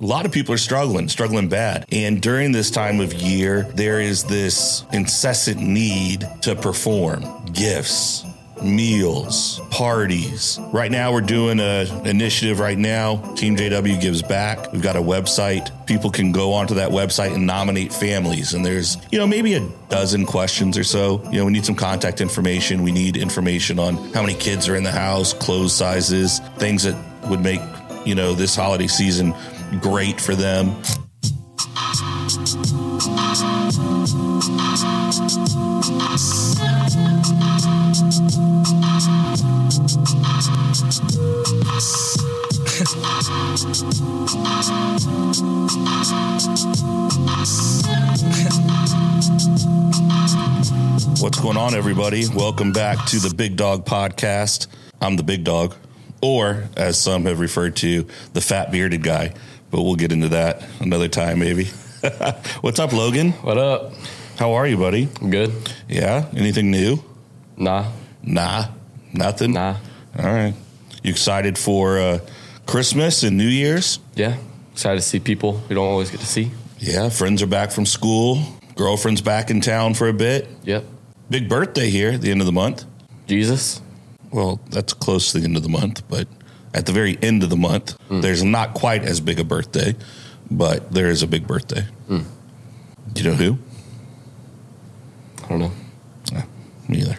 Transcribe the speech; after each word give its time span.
A 0.00 0.06
lot 0.06 0.24
of 0.24 0.30
people 0.30 0.54
are 0.54 0.58
struggling, 0.58 1.08
struggling 1.08 1.48
bad. 1.48 1.84
And 1.90 2.22
during 2.22 2.52
this 2.52 2.70
time 2.70 3.00
of 3.00 3.12
year, 3.14 3.62
there 3.74 4.00
is 4.00 4.22
this 4.22 4.84
incessant 4.92 5.58
need 5.58 6.24
to 6.42 6.54
perform 6.54 7.24
gifts, 7.46 8.24
meals, 8.62 9.60
parties. 9.72 10.60
Right 10.72 10.92
now, 10.92 11.12
we're 11.12 11.20
doing 11.22 11.58
an 11.58 12.06
initiative 12.06 12.60
right 12.60 12.78
now. 12.78 13.34
Team 13.34 13.56
JW 13.56 14.00
Gives 14.00 14.22
Back. 14.22 14.72
We've 14.72 14.82
got 14.82 14.94
a 14.94 15.00
website. 15.00 15.68
People 15.88 16.12
can 16.12 16.30
go 16.30 16.52
onto 16.52 16.74
that 16.74 16.90
website 16.90 17.34
and 17.34 17.44
nominate 17.44 17.92
families. 17.92 18.54
And 18.54 18.64
there's, 18.64 18.98
you 19.10 19.18
know, 19.18 19.26
maybe 19.26 19.54
a 19.54 19.68
dozen 19.88 20.26
questions 20.26 20.78
or 20.78 20.84
so. 20.84 21.20
You 21.32 21.40
know, 21.40 21.46
we 21.46 21.50
need 21.50 21.66
some 21.66 21.74
contact 21.74 22.20
information. 22.20 22.84
We 22.84 22.92
need 22.92 23.16
information 23.16 23.80
on 23.80 23.96
how 24.12 24.22
many 24.22 24.34
kids 24.34 24.68
are 24.68 24.76
in 24.76 24.84
the 24.84 24.92
house, 24.92 25.32
clothes 25.32 25.74
sizes, 25.74 26.38
things 26.58 26.84
that 26.84 26.94
would 27.28 27.40
make, 27.40 27.60
you 28.06 28.14
know, 28.14 28.32
this 28.32 28.54
holiday 28.54 28.86
season 28.86 29.34
great 29.80 30.20
for 30.20 30.34
them. 30.34 30.68
What's 51.20 51.40
going 51.40 51.56
on, 51.56 51.74
everybody? 51.74 52.26
Welcome 52.28 52.72
back 52.72 53.04
to 53.06 53.18
the 53.18 53.34
Big 53.34 53.56
Dog 53.56 53.84
Podcast. 53.84 54.68
I'm 55.00 55.16
the 55.16 55.22
Big 55.22 55.44
Dog, 55.44 55.74
or 56.22 56.64
as 56.76 56.98
some 56.98 57.26
have 57.26 57.40
referred 57.40 57.76
to, 57.76 58.06
the 58.32 58.40
fat 58.40 58.70
bearded 58.70 59.02
guy. 59.02 59.34
But 59.70 59.82
we'll 59.82 59.96
get 59.96 60.12
into 60.12 60.28
that 60.30 60.64
another 60.80 61.08
time, 61.08 61.38
maybe. 61.40 61.64
What's 62.60 62.78
up, 62.78 62.92
Logan? 62.92 63.32
What 63.32 63.58
up? 63.58 63.92
How 64.38 64.52
are 64.52 64.66
you, 64.66 64.76
buddy? 64.76 65.08
I'm 65.20 65.30
good. 65.30 65.52
Yeah. 65.88 66.26
Anything 66.36 66.70
new? 66.70 66.98
Nah, 67.56 67.90
Nah. 68.22 68.66
Nothing. 69.12 69.52
nah. 69.52 69.76
All 70.18 70.24
right. 70.26 70.54
You 71.02 71.10
excited 71.10 71.56
for 71.58 71.98
uh, 71.98 72.18
Christmas 72.66 73.22
and 73.22 73.36
New 73.36 73.46
Year's? 73.48 73.98
Yeah, 74.14 74.36
excited 74.72 75.00
to 75.00 75.06
see 75.06 75.18
people 75.20 75.62
we 75.68 75.74
don't 75.74 75.86
always 75.86 76.10
get 76.10 76.20
to 76.20 76.26
see. 76.26 76.50
Yeah. 76.78 77.08
Friends 77.08 77.42
are 77.42 77.46
back 77.46 77.70
from 77.70 77.86
school. 77.86 78.38
Girlfriend's 78.76 79.22
back 79.22 79.50
in 79.50 79.60
town 79.60 79.94
for 79.94 80.08
a 80.08 80.12
bit. 80.12 80.46
Yep. 80.64 80.84
Big 81.30 81.48
birthday 81.48 81.90
here 81.90 82.10
at 82.12 82.20
the 82.20 82.30
end 82.30 82.40
of 82.40 82.46
the 82.46 82.52
month. 82.52 82.84
Jesus. 83.26 83.80
Well, 84.30 84.60
that's 84.70 84.92
close 84.92 85.32
to 85.32 85.38
the 85.38 85.44
end 85.44 85.56
of 85.56 85.62
the 85.62 85.68
month, 85.68 86.06
but 86.08 86.28
at 86.74 86.86
the 86.86 86.92
very 86.92 87.18
end 87.22 87.42
of 87.42 87.50
the 87.50 87.56
month, 87.56 87.96
there's 88.10 88.42
not 88.44 88.74
quite 88.74 89.02
as 89.04 89.20
big 89.20 89.40
a 89.40 89.44
birthday, 89.44 89.94
but 90.50 90.92
there 90.92 91.08
is 91.08 91.22
a 91.22 91.26
big 91.26 91.46
birthday. 91.46 91.84
Do 92.08 93.22
you 93.22 93.30
know 93.30 93.36
who? 93.36 93.58
I 95.44 95.48
don't 95.48 95.58
know. 95.60 95.72
Eh, 96.34 96.42
me 96.88 96.98
either. 97.00 97.18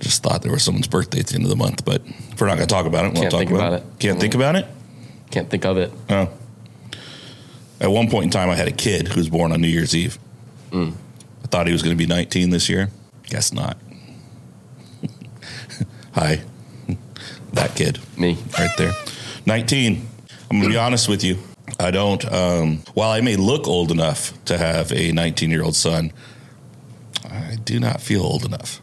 Just 0.00 0.22
thought 0.22 0.42
there 0.42 0.52
was 0.52 0.62
someone's 0.62 0.88
birthday 0.88 1.20
at 1.20 1.28
the 1.28 1.34
end 1.36 1.44
of 1.44 1.50
the 1.50 1.56
month, 1.56 1.84
but 1.84 2.02
if 2.04 2.40
we're 2.40 2.46
not 2.46 2.56
going 2.56 2.66
to 2.68 2.74
talk 2.74 2.86
about 2.86 3.04
it, 3.06 3.14
we 3.14 3.20
won't 3.20 3.22
Can't 3.22 3.30
talk 3.30 3.38
think 3.38 3.50
about, 3.52 3.72
it. 3.74 3.76
it. 3.82 3.98
Can't 3.98 4.20
think 4.20 4.34
about 4.34 4.56
it? 4.56 4.66
Can't 5.30 5.48
think 5.50 5.64
of 5.64 5.76
it. 5.78 5.92
Oh. 6.10 6.28
At 7.80 7.90
one 7.90 8.10
point 8.10 8.24
in 8.26 8.30
time, 8.30 8.50
I 8.50 8.54
had 8.54 8.68
a 8.68 8.72
kid 8.72 9.08
who 9.08 9.18
was 9.20 9.28
born 9.30 9.50
on 9.52 9.60
New 9.60 9.68
Year's 9.68 9.94
Eve. 9.96 10.18
Mm. 10.70 10.92
I 11.42 11.46
thought 11.46 11.66
he 11.66 11.72
was 11.72 11.82
going 11.82 11.96
to 11.96 11.98
be 11.98 12.06
19 12.06 12.50
this 12.50 12.68
year. 12.68 12.90
Guess 13.24 13.52
not. 13.52 13.76
That 17.52 17.74
kid 17.74 17.98
Me. 18.16 18.38
right 18.58 18.70
there. 18.76 18.92
19. 19.46 20.08
I'm 20.50 20.58
going 20.58 20.62
to 20.64 20.68
be 20.68 20.78
honest 20.78 21.08
with 21.08 21.24
you. 21.24 21.38
I 21.78 21.90
don't, 21.90 22.24
um, 22.32 22.78
while 22.94 23.10
I 23.10 23.20
may 23.20 23.36
look 23.36 23.66
old 23.66 23.90
enough 23.90 24.32
to 24.46 24.58
have 24.58 24.92
a 24.92 25.12
19 25.12 25.50
year 25.50 25.62
old 25.62 25.76
son, 25.76 26.12
I 27.24 27.56
do 27.64 27.80
not 27.80 28.00
feel 28.00 28.22
old 28.22 28.44
enough 28.44 28.80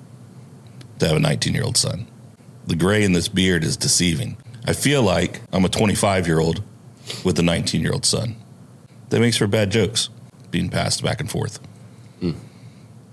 to 0.99 1.07
have 1.07 1.17
a 1.17 1.19
19 1.19 1.53
year 1.53 1.63
old 1.63 1.77
son. 1.77 2.07
The 2.67 2.75
gray 2.75 3.03
in 3.03 3.13
this 3.13 3.27
beard 3.27 3.63
is 3.63 3.77
deceiving. 3.77 4.37
I 4.65 4.73
feel 4.73 5.01
like 5.01 5.41
I'm 5.51 5.65
a 5.65 5.69
25 5.69 6.27
year 6.27 6.39
old 6.39 6.63
with 7.23 7.39
a 7.39 7.43
19 7.43 7.81
year 7.81 7.93
old 7.93 8.05
son. 8.05 8.35
That 9.09 9.19
makes 9.19 9.37
for 9.37 9.47
bad 9.47 9.71
jokes 9.71 10.09
being 10.51 10.69
passed 10.69 11.03
back 11.03 11.19
and 11.19 11.29
forth. 11.29 11.59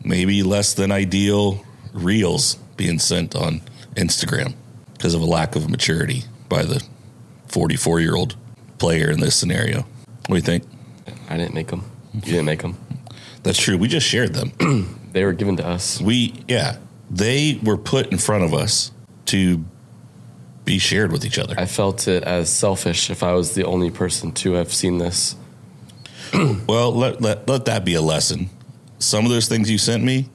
Maybe 0.05 0.43
less 0.43 0.75
than 0.75 0.93
ideal 0.93 1.65
reels 1.93 2.57
being 2.77 2.99
sent 2.99 3.35
on 3.35 3.61
Instagram 3.95 4.55
because 4.97 5.15
of 5.15 5.21
a 5.21 5.27
lack 5.27 5.57
of 5.57 5.69
maturity 5.71 6.25
by 6.49 6.63
the 6.63 6.83
44 7.49 8.01
year 8.01 8.17
old 8.17 8.37
player 8.79 9.11
in 9.11 9.21
this 9.21 9.37
scenario. 9.37 9.87
What 10.27 10.29
do 10.29 10.35
you 10.37 10.41
think? 10.41 10.65
I 11.29 11.37
didn't 11.37 11.55
make 11.55 11.69
them. 11.69 11.85
You 12.15 12.21
didn't 12.21 12.47
make 12.47 12.63
them. 12.63 12.77
That's 13.43 13.59
true. 13.61 13.79
We 13.79 13.89
just 13.89 14.07
shared 14.07 14.35
them. 14.35 14.93
They 15.17 15.25
were 15.25 15.33
given 15.33 15.57
to 15.57 15.67
us. 15.67 15.99
we, 15.99 16.45
yeah, 16.47 16.77
they 17.11 17.59
were 17.63 17.79
put 17.79 18.13
in 18.13 18.19
front 18.19 18.45
of 18.45 18.53
us 18.53 18.93
to 19.27 19.65
be 20.67 20.79
shared 20.79 21.11
with 21.11 21.25
each 21.25 21.39
other. 21.39 21.55
I 21.57 21.65
felt 21.65 22.07
it 22.07 22.23
as 22.25 22.51
selfish 22.51 23.09
if 23.09 23.23
I 23.23 23.33
was 23.33 23.55
the 23.55 23.65
only 23.65 23.91
person 23.91 24.33
to 24.33 24.53
have 24.53 24.75
seen 24.75 24.99
this. 24.99 25.37
Well, 26.69 26.93
let, 26.93 27.23
let, 27.23 27.49
let 27.49 27.65
that 27.65 27.87
be 27.87 27.95
a 27.95 28.03
lesson. 28.03 28.51
Some 28.99 29.25
of 29.25 29.31
those 29.31 29.49
things 29.49 29.71
you 29.71 29.79
sent 29.79 30.05
me, 30.05 30.29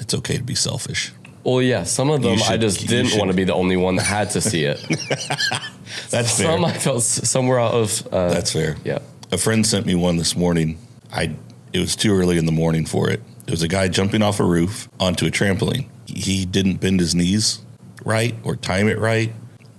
it's 0.00 0.14
okay 0.14 0.36
to 0.36 0.42
be 0.42 0.56
selfish. 0.56 1.12
Well, 1.44 1.60
yeah, 1.60 1.84
some 1.84 2.08
of 2.10 2.22
them 2.22 2.38
You 2.38 2.44
I 2.44 2.56
just 2.56 2.86
didn't 2.86 3.08
should- 3.08 3.18
want 3.18 3.30
to 3.30 3.36
be 3.36 3.44
the 3.44 3.54
only 3.54 3.76
one 3.76 3.96
that 3.96 4.04
had 4.04 4.30
to 4.30 4.40
see 4.40 4.64
it. 4.64 4.80
That's 6.10 6.36
fair. 6.38 6.46
some 6.46 6.64
I 6.64 6.72
felt 6.72 7.02
somewhere 7.02 7.60
out 7.60 7.74
of. 7.74 8.08
Uh, 8.12 8.30
That's 8.30 8.52
fair. 8.52 8.76
yeah. 8.84 8.98
A 9.32 9.38
friend 9.38 9.66
sent 9.66 9.84
me 9.86 9.94
one 9.94 10.16
this 10.16 10.36
morning. 10.36 10.78
I 11.12 11.34
it 11.72 11.78
was 11.80 11.96
too 11.96 12.14
early 12.14 12.38
in 12.38 12.46
the 12.46 12.52
morning 12.52 12.86
for 12.86 13.10
it. 13.10 13.20
It 13.46 13.50
was 13.50 13.62
a 13.62 13.68
guy 13.68 13.88
jumping 13.88 14.22
off 14.22 14.40
a 14.40 14.44
roof 14.44 14.88
onto 14.98 15.26
a 15.26 15.30
trampoline. 15.30 15.86
He 16.06 16.44
didn't 16.46 16.76
bend 16.76 17.00
his 17.00 17.14
knees 17.14 17.60
right 18.04 18.34
or 18.44 18.56
time 18.56 18.88
it 18.88 18.98
right. 18.98 19.32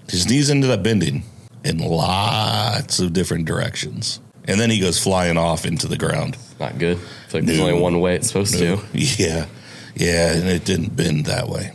His 0.10 0.30
knees 0.30 0.50
ended 0.52 0.70
up 0.70 0.84
bending 0.84 1.24
in 1.64 1.80
lots 1.80 3.00
of 3.00 3.14
different 3.14 3.46
directions. 3.46 4.20
And 4.48 4.60
then 4.60 4.70
he 4.70 4.80
goes 4.80 5.02
flying 5.02 5.38
off 5.38 5.66
into 5.66 5.88
the 5.88 5.98
ground. 5.98 6.38
Not 6.60 6.78
good. 6.78 6.98
I 6.98 7.00
feel 7.30 7.42
like 7.42 7.46
there's 7.48 7.60
only 7.60 7.80
one 7.82 8.00
way 8.00 8.16
it's 8.16 8.28
supposed 8.28 8.54
to. 8.60 8.80
Yeah. 8.94 9.48
Yeah, 9.96 10.34
and 10.34 10.48
it 10.48 10.66
didn't 10.66 10.96
bend 10.96 11.26
that 11.26 11.48
way. 11.50 11.72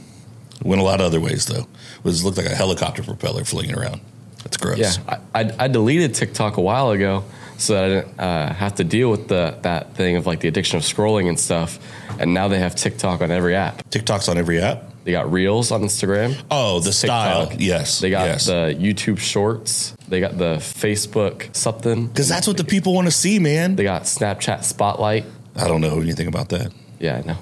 It 0.60 0.66
went 0.66 0.80
a 0.80 0.84
lot 0.84 1.00
of 1.00 1.06
other 1.06 1.20
ways 1.20 1.46
though. 1.46 1.62
It 1.62 2.04
was 2.04 2.24
looked 2.24 2.36
like 2.36 2.46
a 2.46 2.54
helicopter 2.54 3.02
propeller 3.02 3.44
flinging 3.44 3.76
around. 3.76 4.00
That's 4.44 4.56
gross. 4.56 4.78
Yeah, 4.78 5.18
I, 5.34 5.42
I, 5.42 5.54
I 5.58 5.68
deleted 5.68 6.14
TikTok 6.14 6.56
a 6.56 6.60
while 6.60 6.90
ago 6.90 7.24
so 7.58 7.74
that 7.74 7.84
I 7.84 7.88
didn't 7.88 8.20
uh, 8.20 8.54
have 8.54 8.74
to 8.76 8.84
deal 8.84 9.10
with 9.10 9.28
the 9.28 9.58
that 9.62 9.94
thing 9.94 10.16
of 10.16 10.26
like 10.26 10.40
the 10.40 10.48
addiction 10.48 10.76
of 10.78 10.82
scrolling 10.82 11.28
and 11.28 11.38
stuff. 11.38 11.78
And 12.18 12.34
now 12.34 12.48
they 12.48 12.58
have 12.58 12.74
TikTok 12.74 13.20
on 13.20 13.30
every 13.30 13.54
app. 13.54 13.88
TikTok's 13.90 14.28
on 14.28 14.38
every 14.38 14.60
app. 14.60 14.84
They 15.04 15.12
got 15.12 15.32
Reels 15.32 15.70
on 15.70 15.82
Instagram. 15.82 16.40
Oh, 16.50 16.80
the 16.80 16.92
style. 16.92 17.46
TikTok. 17.46 17.60
Yes. 17.60 18.00
They 18.00 18.10
got 18.10 18.26
yes. 18.26 18.46
the 18.46 18.76
YouTube 18.78 19.18
Shorts. 19.18 19.96
They 20.08 20.20
got 20.20 20.36
the 20.36 20.56
Facebook 20.56 21.54
something. 21.56 22.06
Because 22.08 22.28
that's 22.28 22.46
what 22.46 22.58
the 22.58 22.64
people 22.64 22.92
want 22.92 23.06
to 23.06 23.10
see, 23.10 23.38
man. 23.38 23.76
They 23.76 23.84
got 23.84 24.02
Snapchat 24.02 24.62
Spotlight. 24.64 25.24
I 25.56 25.68
don't 25.68 25.80
know 25.80 26.00
anything 26.00 26.26
about 26.26 26.50
that. 26.50 26.72
Yeah, 26.98 27.16
I 27.16 27.26
know. 27.26 27.38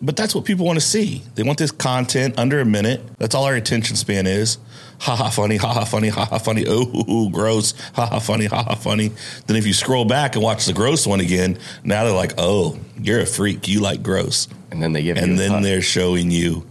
But 0.00 0.16
that's 0.16 0.34
what 0.34 0.44
people 0.44 0.64
want 0.64 0.78
to 0.78 0.84
see. 0.84 1.22
They 1.34 1.42
want 1.42 1.58
this 1.58 1.70
content 1.72 2.38
under 2.38 2.60
a 2.60 2.64
minute. 2.64 3.00
That's 3.18 3.34
all 3.34 3.44
our 3.44 3.54
attention 3.54 3.96
span 3.96 4.26
is. 4.26 4.58
Ha 5.00 5.14
ha 5.14 5.30
funny, 5.30 5.56
ha 5.56 5.72
ha 5.72 5.84
funny, 5.84 6.08
ha 6.08 6.24
ha 6.24 6.38
funny. 6.38 6.64
Oh, 6.66 7.28
gross. 7.30 7.74
Ha 7.94 8.06
ha 8.06 8.18
funny, 8.18 8.46
ha 8.46 8.62
ha 8.62 8.74
funny. 8.74 9.12
Then 9.46 9.56
if 9.56 9.66
you 9.66 9.72
scroll 9.72 10.04
back 10.04 10.34
and 10.34 10.42
watch 10.42 10.66
the 10.66 10.72
gross 10.72 11.06
one 11.06 11.20
again, 11.20 11.58
now 11.84 12.04
they're 12.04 12.12
like, 12.12 12.34
oh, 12.38 12.78
you're 13.00 13.20
a 13.20 13.26
freak. 13.26 13.68
You 13.68 13.80
like 13.80 14.02
gross. 14.02 14.48
And 14.70 14.82
then 14.82 14.92
they 14.92 15.02
give 15.02 15.16
you 15.16 15.22
And 15.22 15.38
the 15.38 15.48
then 15.48 15.62
they're 15.62 15.82
showing 15.82 16.30
you 16.30 16.66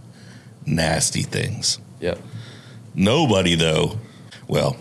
nasty 0.66 1.22
things. 1.22 1.78
Yep. 2.00 2.18
Nobody, 2.94 3.54
though, 3.54 3.98
well, 4.46 4.76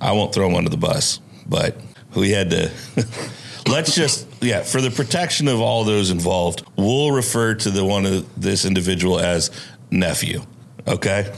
I 0.00 0.12
won't 0.12 0.34
throw 0.34 0.48
him 0.48 0.54
under 0.54 0.70
the 0.70 0.76
bus, 0.76 1.20
but 1.46 1.76
we 2.14 2.30
had 2.30 2.50
to. 2.50 2.70
Let's 3.68 3.94
just, 3.94 4.26
yeah, 4.40 4.62
for 4.62 4.80
the 4.80 4.90
protection 4.90 5.48
of 5.48 5.60
all 5.60 5.84
those 5.84 6.10
involved, 6.10 6.64
we'll 6.76 7.12
refer 7.12 7.54
to 7.54 7.70
the 7.70 7.84
one 7.84 8.06
of 8.06 8.40
this 8.40 8.64
individual 8.64 9.18
as 9.18 9.50
nephew. 9.90 10.42
Okay. 10.86 11.30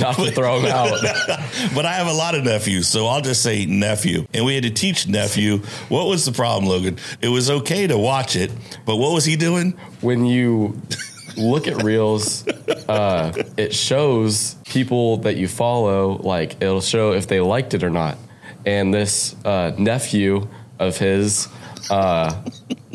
Not 0.00 0.16
to 0.16 0.30
throw 0.30 0.60
him 0.60 0.66
out. 0.66 1.00
but 1.74 1.86
I 1.86 1.94
have 1.94 2.06
a 2.06 2.12
lot 2.12 2.34
of 2.34 2.44
nephews, 2.44 2.86
so 2.86 3.06
I'll 3.06 3.22
just 3.22 3.42
say 3.42 3.64
nephew. 3.64 4.26
And 4.34 4.44
we 4.44 4.54
had 4.54 4.64
to 4.64 4.70
teach 4.70 5.08
nephew. 5.08 5.58
What 5.88 6.06
was 6.06 6.26
the 6.26 6.32
problem, 6.32 6.68
Logan? 6.68 6.98
It 7.22 7.28
was 7.28 7.48
okay 7.48 7.86
to 7.86 7.96
watch 7.96 8.36
it, 8.36 8.50
but 8.84 8.96
what 8.96 9.14
was 9.14 9.24
he 9.24 9.36
doing? 9.36 9.78
when 10.02 10.26
you 10.26 10.80
look 11.36 11.66
at 11.66 11.82
reels 11.82 12.46
uh, 12.88 13.32
it 13.56 13.72
shows 13.74 14.56
people 14.66 15.18
that 15.18 15.36
you 15.36 15.48
follow 15.48 16.18
like 16.18 16.60
it'll 16.60 16.80
show 16.80 17.12
if 17.12 17.26
they 17.26 17.40
liked 17.40 17.72
it 17.72 17.82
or 17.82 17.88
not 17.88 18.18
and 18.66 18.92
this 18.92 19.34
uh, 19.44 19.72
nephew 19.78 20.46
of 20.86 20.96
his 20.98 21.48
uh, 21.90 22.34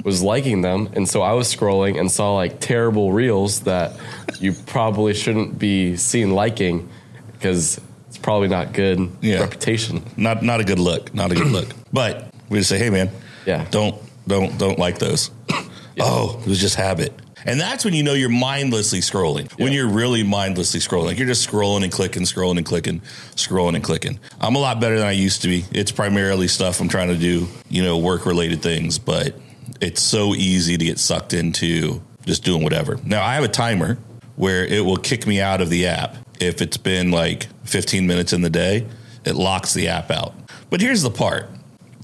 was 0.03 0.21
liking 0.21 0.61
them 0.61 0.89
and 0.93 1.07
so 1.09 1.21
i 1.21 1.33
was 1.33 1.53
scrolling 1.53 1.99
and 1.99 2.09
saw 2.11 2.33
like 2.35 2.59
terrible 2.59 3.11
reels 3.11 3.61
that 3.61 3.93
you 4.39 4.53
probably 4.65 5.13
shouldn't 5.13 5.57
be 5.59 5.95
seen 5.97 6.31
liking 6.31 6.87
because 7.33 7.79
it's 8.07 8.17
probably 8.17 8.47
not 8.47 8.71
good 8.73 9.11
Yeah. 9.21 9.39
reputation. 9.41 10.01
Not 10.15 10.41
not 10.43 10.59
a 10.61 10.63
good 10.63 10.79
look. 10.79 11.13
Not 11.13 11.31
a 11.31 11.35
good 11.35 11.51
look. 11.51 11.67
But 11.93 12.29
we 12.49 12.57
just 12.59 12.69
say, 12.69 12.77
hey 12.77 12.89
man, 12.89 13.09
Yeah. 13.45 13.65
don't 13.71 13.95
don't 14.27 14.57
don't 14.57 14.79
like 14.79 14.97
those. 14.99 15.31
Oh, 15.99 16.39
it 16.41 16.47
was 16.47 16.59
just 16.61 16.75
habit. 16.75 17.11
And 17.47 17.59
that's 17.59 17.85
when 17.85 17.93
you 17.93 18.03
know 18.03 18.13
you're 18.13 18.27
mindlessly 18.27 18.99
scrolling. 18.99 19.49
When 19.57 19.71
you're 19.71 19.87
really 19.87 20.21
mindlessly 20.21 20.81
scrolling. 20.81 21.05
Like 21.05 21.17
you're 21.17 21.27
just 21.27 21.49
scrolling 21.49 21.83
and 21.83 21.91
clicking, 21.91 22.23
scrolling 22.23 22.57
and 22.57 22.65
clicking, 22.65 22.99
scrolling 23.35 23.75
and 23.75 23.83
clicking. 23.83 24.19
I'm 24.41 24.55
a 24.55 24.59
lot 24.59 24.81
better 24.81 24.97
than 24.97 25.07
I 25.07 25.13
used 25.13 25.41
to 25.43 25.47
be. 25.47 25.63
It's 25.71 25.91
primarily 25.91 26.49
stuff 26.49 26.81
I'm 26.81 26.89
trying 26.89 27.07
to 27.07 27.17
do, 27.17 27.47
you 27.69 27.83
know, 27.83 27.97
work 27.97 28.25
related 28.25 28.61
things, 28.61 28.99
but 28.99 29.39
it's 29.79 30.01
so 30.01 30.35
easy 30.35 30.77
to 30.77 30.85
get 30.85 30.99
sucked 30.99 31.33
into 31.33 32.01
just 32.25 32.43
doing 32.43 32.63
whatever. 32.63 32.99
Now 33.05 33.23
I 33.23 33.35
have 33.35 33.45
a 33.45 33.49
timer 33.49 33.97
where 34.35 34.65
it 34.65 34.83
will 34.83 34.97
kick 34.97 35.25
me 35.25 35.39
out 35.39 35.61
of 35.61 35.69
the 35.69 35.87
app 35.87 36.17
if 36.41 36.61
it's 36.61 36.77
been 36.77 37.11
like 37.11 37.47
15 37.63 38.05
minutes 38.05 38.33
in 38.33 38.41
the 38.41 38.49
day. 38.49 38.85
It 39.23 39.35
locks 39.35 39.73
the 39.73 39.87
app 39.87 40.11
out. 40.11 40.35
But 40.69 40.81
here's 40.81 41.01
the 41.01 41.09
part. 41.09 41.49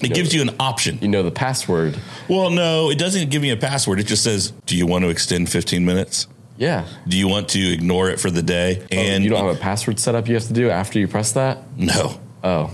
It 0.01 0.13
gives 0.13 0.33
you 0.33 0.41
an 0.41 0.51
option. 0.59 0.97
You 1.01 1.07
know 1.07 1.23
the 1.23 1.31
password. 1.31 1.97
Well, 2.27 2.49
no, 2.49 2.89
it 2.89 2.97
doesn't 2.97 3.29
give 3.29 3.41
me 3.41 3.51
a 3.51 3.57
password. 3.57 3.99
It 3.99 4.07
just 4.07 4.23
says, 4.23 4.51
"Do 4.65 4.75
you 4.75 4.85
want 4.87 5.03
to 5.03 5.09
extend 5.09 5.49
15 5.49 5.85
minutes? 5.85 6.27
Yeah. 6.57 6.85
Do 7.07 7.17
you 7.17 7.27
want 7.27 7.49
to 7.49 7.59
ignore 7.73 8.09
it 8.09 8.19
for 8.19 8.29
the 8.31 8.41
day?" 8.41 8.81
And 8.91 8.99
And 8.99 9.21
Oh, 9.21 9.23
you 9.23 9.29
don't 9.29 9.45
have 9.47 9.55
a 9.55 9.59
password 9.59 9.99
set 9.99 10.15
up 10.15 10.27
you 10.27 10.33
have 10.35 10.47
to 10.47 10.53
do 10.53 10.69
after 10.69 10.99
you 10.99 11.07
press 11.07 11.31
that? 11.33 11.59
no, 11.77 12.19
Oh. 12.43 12.71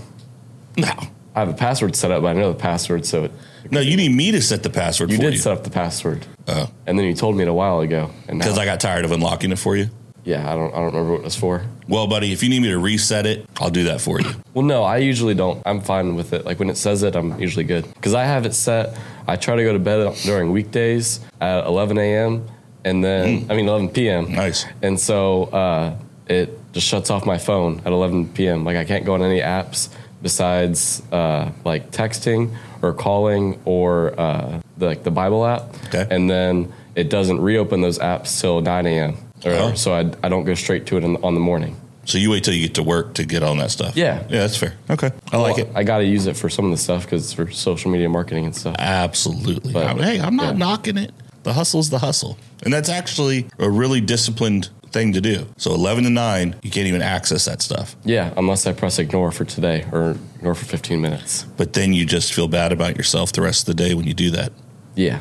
no, 0.76 0.88
I 1.34 1.40
have 1.40 1.48
a 1.48 1.54
password 1.54 1.94
set 1.96 2.10
up, 2.10 2.22
but 2.22 2.28
I 2.28 2.32
know 2.40 2.52
the 2.52 2.58
password, 2.58 3.06
so 3.06 3.24
it, 3.24 3.32
no. 3.70 3.80
You 3.80 3.96
need 3.96 4.12
me 4.14 4.30
to 4.32 4.40
set 4.42 4.62
the 4.62 4.70
password 4.70 5.10
you 5.10 5.16
for 5.16 5.22
did 5.22 5.32
you 5.34 5.38
set 5.38 5.52
up 5.52 5.64
the 5.64 5.70
password. 5.70 6.26
Oh. 6.48 6.68
And 6.86 6.98
then 6.98 7.06
you 7.06 7.14
told 7.14 7.36
me 7.36 7.42
it 7.42 7.48
a 7.48 7.52
while 7.52 7.80
ago. 7.80 8.10
And 8.28 8.38
because 8.38 8.58
I 8.58 8.64
got 8.64 8.80
tired 8.80 9.04
of 9.04 9.12
unlocking 9.12 9.52
it 9.52 9.58
for 9.58 9.76
you. 9.76 9.88
yeah, 10.24 10.50
I 10.50 10.54
don't 10.54 10.72
I 10.74 10.76
don't 10.78 10.86
remember 10.86 11.12
what 11.12 11.20
it 11.20 11.24
was 11.24 11.36
for. 11.36 11.62
Well, 11.90 12.06
buddy, 12.06 12.32
if 12.32 12.40
you 12.44 12.48
need 12.48 12.62
me 12.62 12.68
to 12.68 12.78
reset 12.78 13.26
it, 13.26 13.46
I'll 13.58 13.68
do 13.68 13.84
that 13.84 14.00
for 14.00 14.20
you. 14.20 14.30
Well, 14.54 14.64
no, 14.64 14.84
I 14.84 14.98
usually 14.98 15.34
don't. 15.34 15.60
I'm 15.66 15.80
fine 15.80 16.14
with 16.14 16.32
it. 16.32 16.44
Like 16.44 16.60
when 16.60 16.70
it 16.70 16.76
says 16.76 17.02
it, 17.02 17.16
I'm 17.16 17.38
usually 17.40 17.64
good 17.64 17.84
because 17.94 18.14
I 18.14 18.24
have 18.24 18.46
it 18.46 18.54
set. 18.54 18.96
I 19.26 19.34
try 19.34 19.56
to 19.56 19.64
go 19.64 19.72
to 19.72 19.78
bed 19.80 20.14
during 20.22 20.52
weekdays 20.52 21.18
at 21.40 21.66
11 21.66 21.98
a.m. 21.98 22.48
and 22.84 23.02
then 23.02 23.46
I 23.50 23.56
mean 23.56 23.68
11 23.68 23.88
p.m. 23.88 24.32
Nice. 24.32 24.66
And 24.82 25.00
so 25.00 25.44
uh, 25.44 25.96
it 26.28 26.56
just 26.72 26.86
shuts 26.86 27.10
off 27.10 27.26
my 27.26 27.38
phone 27.38 27.80
at 27.80 27.88
11 27.88 28.34
p.m. 28.34 28.64
Like 28.64 28.76
I 28.76 28.84
can't 28.84 29.04
go 29.04 29.14
on 29.14 29.22
any 29.22 29.40
apps 29.40 29.88
besides 30.22 31.02
uh, 31.10 31.50
like 31.64 31.90
texting 31.90 32.56
or 32.82 32.92
calling 32.92 33.60
or 33.64 34.18
uh, 34.18 34.60
the, 34.78 34.86
like 34.86 35.02
the 35.02 35.10
Bible 35.10 35.44
app. 35.44 35.62
Okay. 35.86 36.06
And 36.08 36.30
then 36.30 36.72
it 36.94 37.10
doesn't 37.10 37.40
reopen 37.40 37.80
those 37.80 37.98
apps 37.98 38.40
till 38.40 38.60
9 38.60 38.86
a.m. 38.86 39.16
Or, 39.44 39.52
Oh. 39.52 39.74
So 39.74 39.92
I, 39.94 40.10
I 40.22 40.28
don't 40.28 40.44
go 40.44 40.54
straight 40.54 40.86
to 40.86 40.96
it 40.96 41.04
in, 41.04 41.16
on 41.24 41.34
the 41.34 41.40
morning. 41.40 41.76
So 42.04 42.18
you 42.18 42.30
wait 42.30 42.44
till 42.44 42.54
you 42.54 42.66
get 42.66 42.74
to 42.74 42.82
work 42.82 43.14
to 43.14 43.24
get 43.24 43.42
on 43.42 43.58
that 43.58 43.70
stuff. 43.70 43.96
Yeah. 43.96 44.20
yeah, 44.28 44.40
that's 44.40 44.56
fair. 44.56 44.74
Okay, 44.88 45.10
I 45.32 45.36
like 45.36 45.58
it. 45.58 45.68
I 45.74 45.84
got 45.84 45.98
to 45.98 46.04
use 46.04 46.26
it 46.26 46.36
for 46.36 46.48
some 46.48 46.64
of 46.64 46.70
the 46.70 46.76
stuff 46.76 47.04
because 47.04 47.24
it's 47.24 47.32
for 47.32 47.50
social 47.50 47.90
media 47.90 48.08
marketing 48.08 48.46
and 48.46 48.56
stuff. 48.56 48.74
Absolutely. 48.78 49.72
But- 49.72 49.98
hey, 50.00 50.20
I'm 50.20 50.36
not 50.36 50.52
yeah. 50.54 50.58
knocking 50.58 50.96
it. 50.96 51.12
The 51.42 51.52
hustle's 51.54 51.88
the 51.88 51.98
hustle, 52.00 52.36
and 52.64 52.72
that's 52.72 52.90
actually 52.90 53.46
a 53.58 53.70
really 53.70 54.00
disciplined 54.02 54.68
thing 54.90 55.12
to 55.14 55.20
do. 55.22 55.46
So 55.56 55.72
11 55.72 56.04
to 56.04 56.10
9, 56.10 56.56
you 56.62 56.70
can't 56.70 56.86
even 56.86 57.00
access 57.00 57.46
that 57.46 57.62
stuff. 57.62 57.96
Yeah, 58.04 58.34
unless 58.36 58.66
I 58.66 58.72
press 58.72 58.98
ignore 58.98 59.30
for 59.30 59.44
today 59.46 59.86
or 59.92 60.16
ignore 60.36 60.54
for 60.54 60.66
15 60.66 61.00
minutes. 61.00 61.44
But 61.56 61.72
then 61.72 61.94
you 61.94 62.04
just 62.04 62.34
feel 62.34 62.48
bad 62.48 62.72
about 62.72 62.96
yourself 62.96 63.32
the 63.32 63.40
rest 63.40 63.68
of 63.68 63.74
the 63.76 63.82
day 63.82 63.94
when 63.94 64.06
you 64.06 64.12
do 64.14 64.30
that. 64.32 64.52
Yeah. 64.96 65.20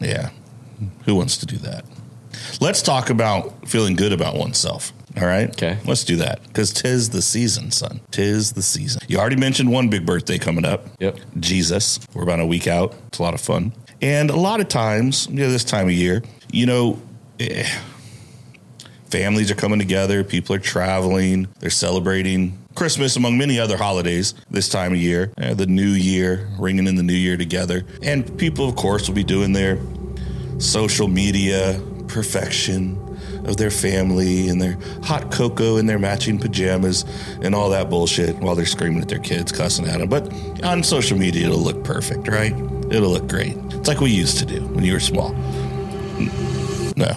Yeah. 0.00 0.30
Who 1.04 1.14
wants 1.14 1.36
to 1.38 1.46
do 1.46 1.56
that? 1.58 1.84
Let's 2.60 2.82
talk 2.82 3.10
about 3.10 3.68
feeling 3.68 3.96
good 3.96 4.12
about 4.12 4.36
oneself. 4.36 4.92
All 5.16 5.26
right. 5.26 5.50
Okay. 5.50 5.78
Let's 5.84 6.04
do 6.04 6.16
that 6.16 6.42
because 6.44 6.72
tis 6.72 7.10
the 7.10 7.22
season, 7.22 7.70
son. 7.70 8.00
Tis 8.10 8.52
the 8.52 8.62
season. 8.62 9.02
You 9.08 9.18
already 9.18 9.36
mentioned 9.36 9.70
one 9.70 9.88
big 9.88 10.06
birthday 10.06 10.38
coming 10.38 10.64
up. 10.64 10.86
Yep. 11.00 11.18
Jesus. 11.40 11.98
We're 12.14 12.22
about 12.22 12.40
a 12.40 12.46
week 12.46 12.66
out. 12.66 12.94
It's 13.08 13.18
a 13.18 13.22
lot 13.22 13.34
of 13.34 13.40
fun. 13.40 13.72
And 14.00 14.30
a 14.30 14.36
lot 14.36 14.60
of 14.60 14.68
times, 14.68 15.26
you 15.28 15.36
know, 15.36 15.50
this 15.50 15.64
time 15.64 15.86
of 15.86 15.92
year, 15.92 16.22
you 16.52 16.64
know, 16.64 17.02
eh, 17.38 17.68
families 19.10 19.50
are 19.50 19.56
coming 19.56 19.78
together, 19.78 20.24
people 20.24 20.54
are 20.54 20.60
traveling, 20.60 21.48
they're 21.58 21.70
celebrating 21.70 22.56
Christmas 22.74 23.16
among 23.16 23.36
many 23.36 23.58
other 23.58 23.76
holidays 23.76 24.34
this 24.50 24.68
time 24.68 24.92
of 24.92 24.98
year, 24.98 25.32
eh, 25.38 25.54
the 25.54 25.66
new 25.66 25.90
year, 25.90 26.48
ringing 26.58 26.86
in 26.86 26.94
the 26.94 27.02
new 27.02 27.12
year 27.12 27.36
together. 27.36 27.84
And 28.02 28.38
people, 28.38 28.68
of 28.68 28.76
course, 28.76 29.08
will 29.08 29.16
be 29.16 29.24
doing 29.24 29.52
their 29.52 29.78
social 30.58 31.08
media 31.08 31.80
perfection 32.10 32.96
of 33.46 33.56
their 33.56 33.70
family 33.70 34.48
and 34.48 34.60
their 34.60 34.76
hot 35.02 35.30
cocoa 35.30 35.76
and 35.76 35.88
their 35.88 35.98
matching 35.98 36.38
pajamas 36.38 37.04
and 37.42 37.54
all 37.54 37.70
that 37.70 37.88
bullshit 37.88 38.36
while 38.36 38.54
they're 38.54 38.66
screaming 38.66 39.00
at 39.00 39.08
their 39.08 39.18
kids, 39.18 39.52
cussing 39.52 39.86
at 39.86 39.98
them. 39.98 40.08
But 40.08 40.62
on 40.64 40.82
social 40.82 41.16
media, 41.16 41.46
it'll 41.46 41.58
look 41.58 41.84
perfect, 41.84 42.28
right? 42.28 42.52
It'll 42.90 43.10
look 43.10 43.28
great. 43.28 43.56
It's 43.72 43.88
like 43.88 44.00
we 44.00 44.10
used 44.10 44.38
to 44.38 44.44
do 44.44 44.60
when 44.68 44.84
you 44.84 44.92
were 44.92 45.00
small. 45.00 45.32
No, 46.96 47.12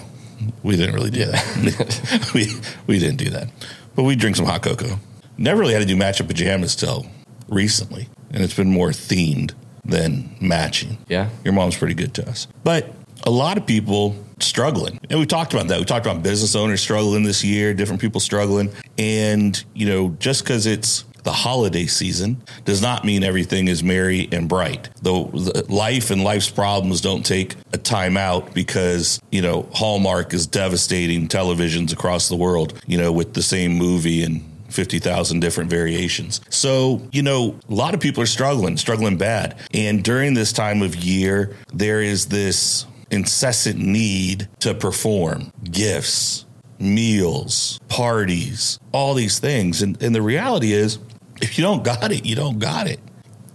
we 0.62 0.76
didn't 0.76 0.94
really 0.94 1.10
do 1.10 1.26
that. 1.26 2.30
we 2.34 2.46
we 2.86 2.98
didn't 2.98 3.18
do 3.18 3.30
that, 3.30 3.48
but 3.94 4.04
we 4.04 4.16
drink 4.16 4.36
some 4.36 4.46
hot 4.46 4.62
cocoa. 4.62 4.98
Never 5.36 5.60
really 5.60 5.72
had 5.74 5.80
to 5.80 5.86
do 5.86 5.96
matching 5.96 6.26
pajamas 6.26 6.76
till 6.76 7.06
recently, 7.48 8.08
and 8.30 8.42
it's 8.42 8.54
been 8.54 8.70
more 8.70 8.90
themed 8.90 9.52
than 9.84 10.34
matching. 10.40 10.98
Yeah. 11.08 11.28
Your 11.44 11.52
mom's 11.52 11.76
pretty 11.76 11.94
good 11.94 12.14
to 12.14 12.28
us. 12.28 12.46
But 12.62 12.90
a 13.22 13.30
lot 13.30 13.56
of 13.56 13.66
people 13.66 14.16
struggling. 14.40 14.98
And 15.08 15.18
we 15.18 15.26
talked 15.26 15.54
about 15.54 15.68
that. 15.68 15.78
We 15.78 15.84
talked 15.84 16.06
about 16.06 16.22
business 16.22 16.54
owners 16.54 16.80
struggling 16.80 17.22
this 17.22 17.44
year, 17.44 17.74
different 17.74 18.00
people 18.00 18.20
struggling. 18.20 18.70
And, 18.98 19.62
you 19.74 19.86
know, 19.86 20.16
just 20.18 20.42
because 20.42 20.66
it's 20.66 21.04
the 21.22 21.32
holiday 21.32 21.86
season 21.86 22.42
does 22.64 22.82
not 22.82 23.04
mean 23.04 23.24
everything 23.24 23.66
is 23.68 23.82
merry 23.82 24.28
and 24.30 24.48
bright. 24.48 24.90
Though 25.02 25.30
life 25.68 26.10
and 26.10 26.22
life's 26.22 26.50
problems 26.50 27.00
don't 27.00 27.24
take 27.24 27.56
a 27.72 27.78
time 27.78 28.16
out 28.16 28.54
because, 28.54 29.20
you 29.32 29.40
know, 29.40 29.68
Hallmark 29.72 30.34
is 30.34 30.46
devastating 30.46 31.28
televisions 31.28 31.92
across 31.92 32.28
the 32.28 32.36
world, 32.36 32.78
you 32.86 32.98
know, 32.98 33.10
with 33.10 33.32
the 33.32 33.42
same 33.42 33.72
movie 33.72 34.22
and 34.22 34.44
50,000 34.68 35.40
different 35.40 35.70
variations. 35.70 36.40
So, 36.50 37.00
you 37.12 37.22
know, 37.22 37.58
a 37.70 37.74
lot 37.74 37.94
of 37.94 38.00
people 38.00 38.22
are 38.22 38.26
struggling, 38.26 38.76
struggling 38.76 39.16
bad. 39.16 39.56
And 39.72 40.02
during 40.02 40.34
this 40.34 40.52
time 40.52 40.82
of 40.82 40.96
year, 40.96 41.56
there 41.72 42.02
is 42.02 42.26
this 42.26 42.84
incessant 43.14 43.78
need 43.78 44.48
to 44.60 44.74
perform 44.74 45.50
gifts, 45.62 46.44
meals, 46.78 47.80
parties, 47.88 48.78
all 48.92 49.14
these 49.14 49.38
things. 49.38 49.80
And, 49.80 50.00
and 50.02 50.14
the 50.14 50.22
reality 50.22 50.72
is, 50.72 50.98
if 51.40 51.56
you 51.58 51.64
don't 51.64 51.82
got 51.82 52.12
it, 52.12 52.26
you 52.26 52.36
don't 52.36 52.58
got 52.58 52.86
it. 52.86 53.00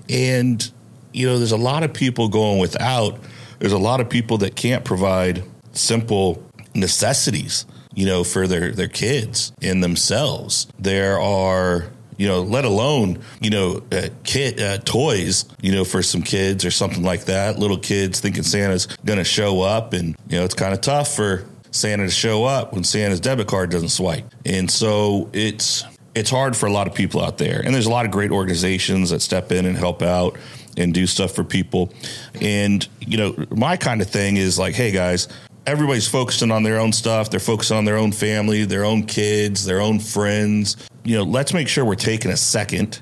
And, 0.09 0.71
you 1.13 1.27
know, 1.27 1.37
there's 1.37 1.51
a 1.51 1.57
lot 1.57 1.83
of 1.83 1.93
people 1.93 2.29
going 2.29 2.59
without. 2.59 3.19
There's 3.59 3.73
a 3.73 3.77
lot 3.77 3.99
of 4.01 4.09
people 4.09 4.37
that 4.39 4.55
can't 4.55 4.83
provide 4.83 5.43
simple 5.73 6.43
necessities, 6.73 7.65
you 7.93 8.05
know, 8.05 8.23
for 8.23 8.47
their, 8.47 8.71
their 8.71 8.87
kids 8.87 9.51
and 9.61 9.83
themselves. 9.83 10.67
There 10.79 11.19
are, 11.19 11.91
you 12.19 12.27
know, 12.27 12.41
let 12.41 12.65
alone, 12.65 13.17
you 13.39 13.49
know, 13.49 13.81
uh, 13.93 14.09
uh, 14.35 14.77
toys, 14.79 15.45
you 15.61 15.71
know, 15.71 15.85
for 15.85 16.03
some 16.03 16.21
kids 16.21 16.65
or 16.65 16.69
something 16.69 17.01
like 17.01 17.23
that. 17.25 17.57
Little 17.57 17.77
kids 17.77 18.19
thinking 18.19 18.43
Santa's 18.43 18.87
going 19.05 19.19
to 19.19 19.23
show 19.23 19.61
up, 19.61 19.93
and 19.93 20.17
you 20.27 20.37
know, 20.37 20.43
it's 20.43 20.53
kind 20.53 20.73
of 20.73 20.81
tough 20.81 21.15
for 21.15 21.45
Santa 21.71 22.03
to 22.03 22.11
show 22.11 22.43
up 22.43 22.73
when 22.73 22.83
Santa's 22.83 23.21
debit 23.21 23.47
card 23.47 23.71
doesn't 23.71 23.89
swipe, 23.89 24.25
and 24.45 24.69
so 24.69 25.29
it's 25.31 25.85
it's 26.13 26.29
hard 26.29 26.57
for 26.57 26.65
a 26.65 26.71
lot 26.71 26.87
of 26.87 26.93
people 26.93 27.23
out 27.23 27.37
there. 27.37 27.61
And 27.63 27.73
there's 27.73 27.85
a 27.85 27.91
lot 27.91 28.05
of 28.05 28.11
great 28.11 28.31
organizations 28.31 29.11
that 29.11 29.21
step 29.21 29.53
in 29.53 29.65
and 29.65 29.77
help 29.77 30.01
out 30.01 30.37
and 30.75 30.93
do 30.93 31.07
stuff 31.07 31.31
for 31.31 31.45
people. 31.45 31.93
And 32.41 32.85
you 32.99 33.17
know, 33.17 33.45
my 33.49 33.77
kind 33.77 34.01
of 34.01 34.09
thing 34.09 34.35
is 34.35 34.59
like, 34.59 34.75
hey 34.75 34.91
guys, 34.91 35.29
everybody's 35.65 36.07
focusing 36.07 36.51
on 36.51 36.63
their 36.63 36.79
own 36.79 36.91
stuff. 36.91 37.29
They're 37.29 37.39
focusing 37.39 37.77
on 37.77 37.85
their 37.85 37.97
own 37.97 38.11
family, 38.11 38.65
their 38.65 38.83
own 38.83 39.03
kids, 39.03 39.63
their 39.63 39.79
own 39.79 39.99
friends. 39.99 40.75
You 41.09 41.17
know, 41.17 41.23
let's 41.23 41.55
make 41.55 41.67
sure 41.67 41.83
we're 41.83 41.95
taking 41.95 42.29
a 42.29 42.37
second, 42.37 43.01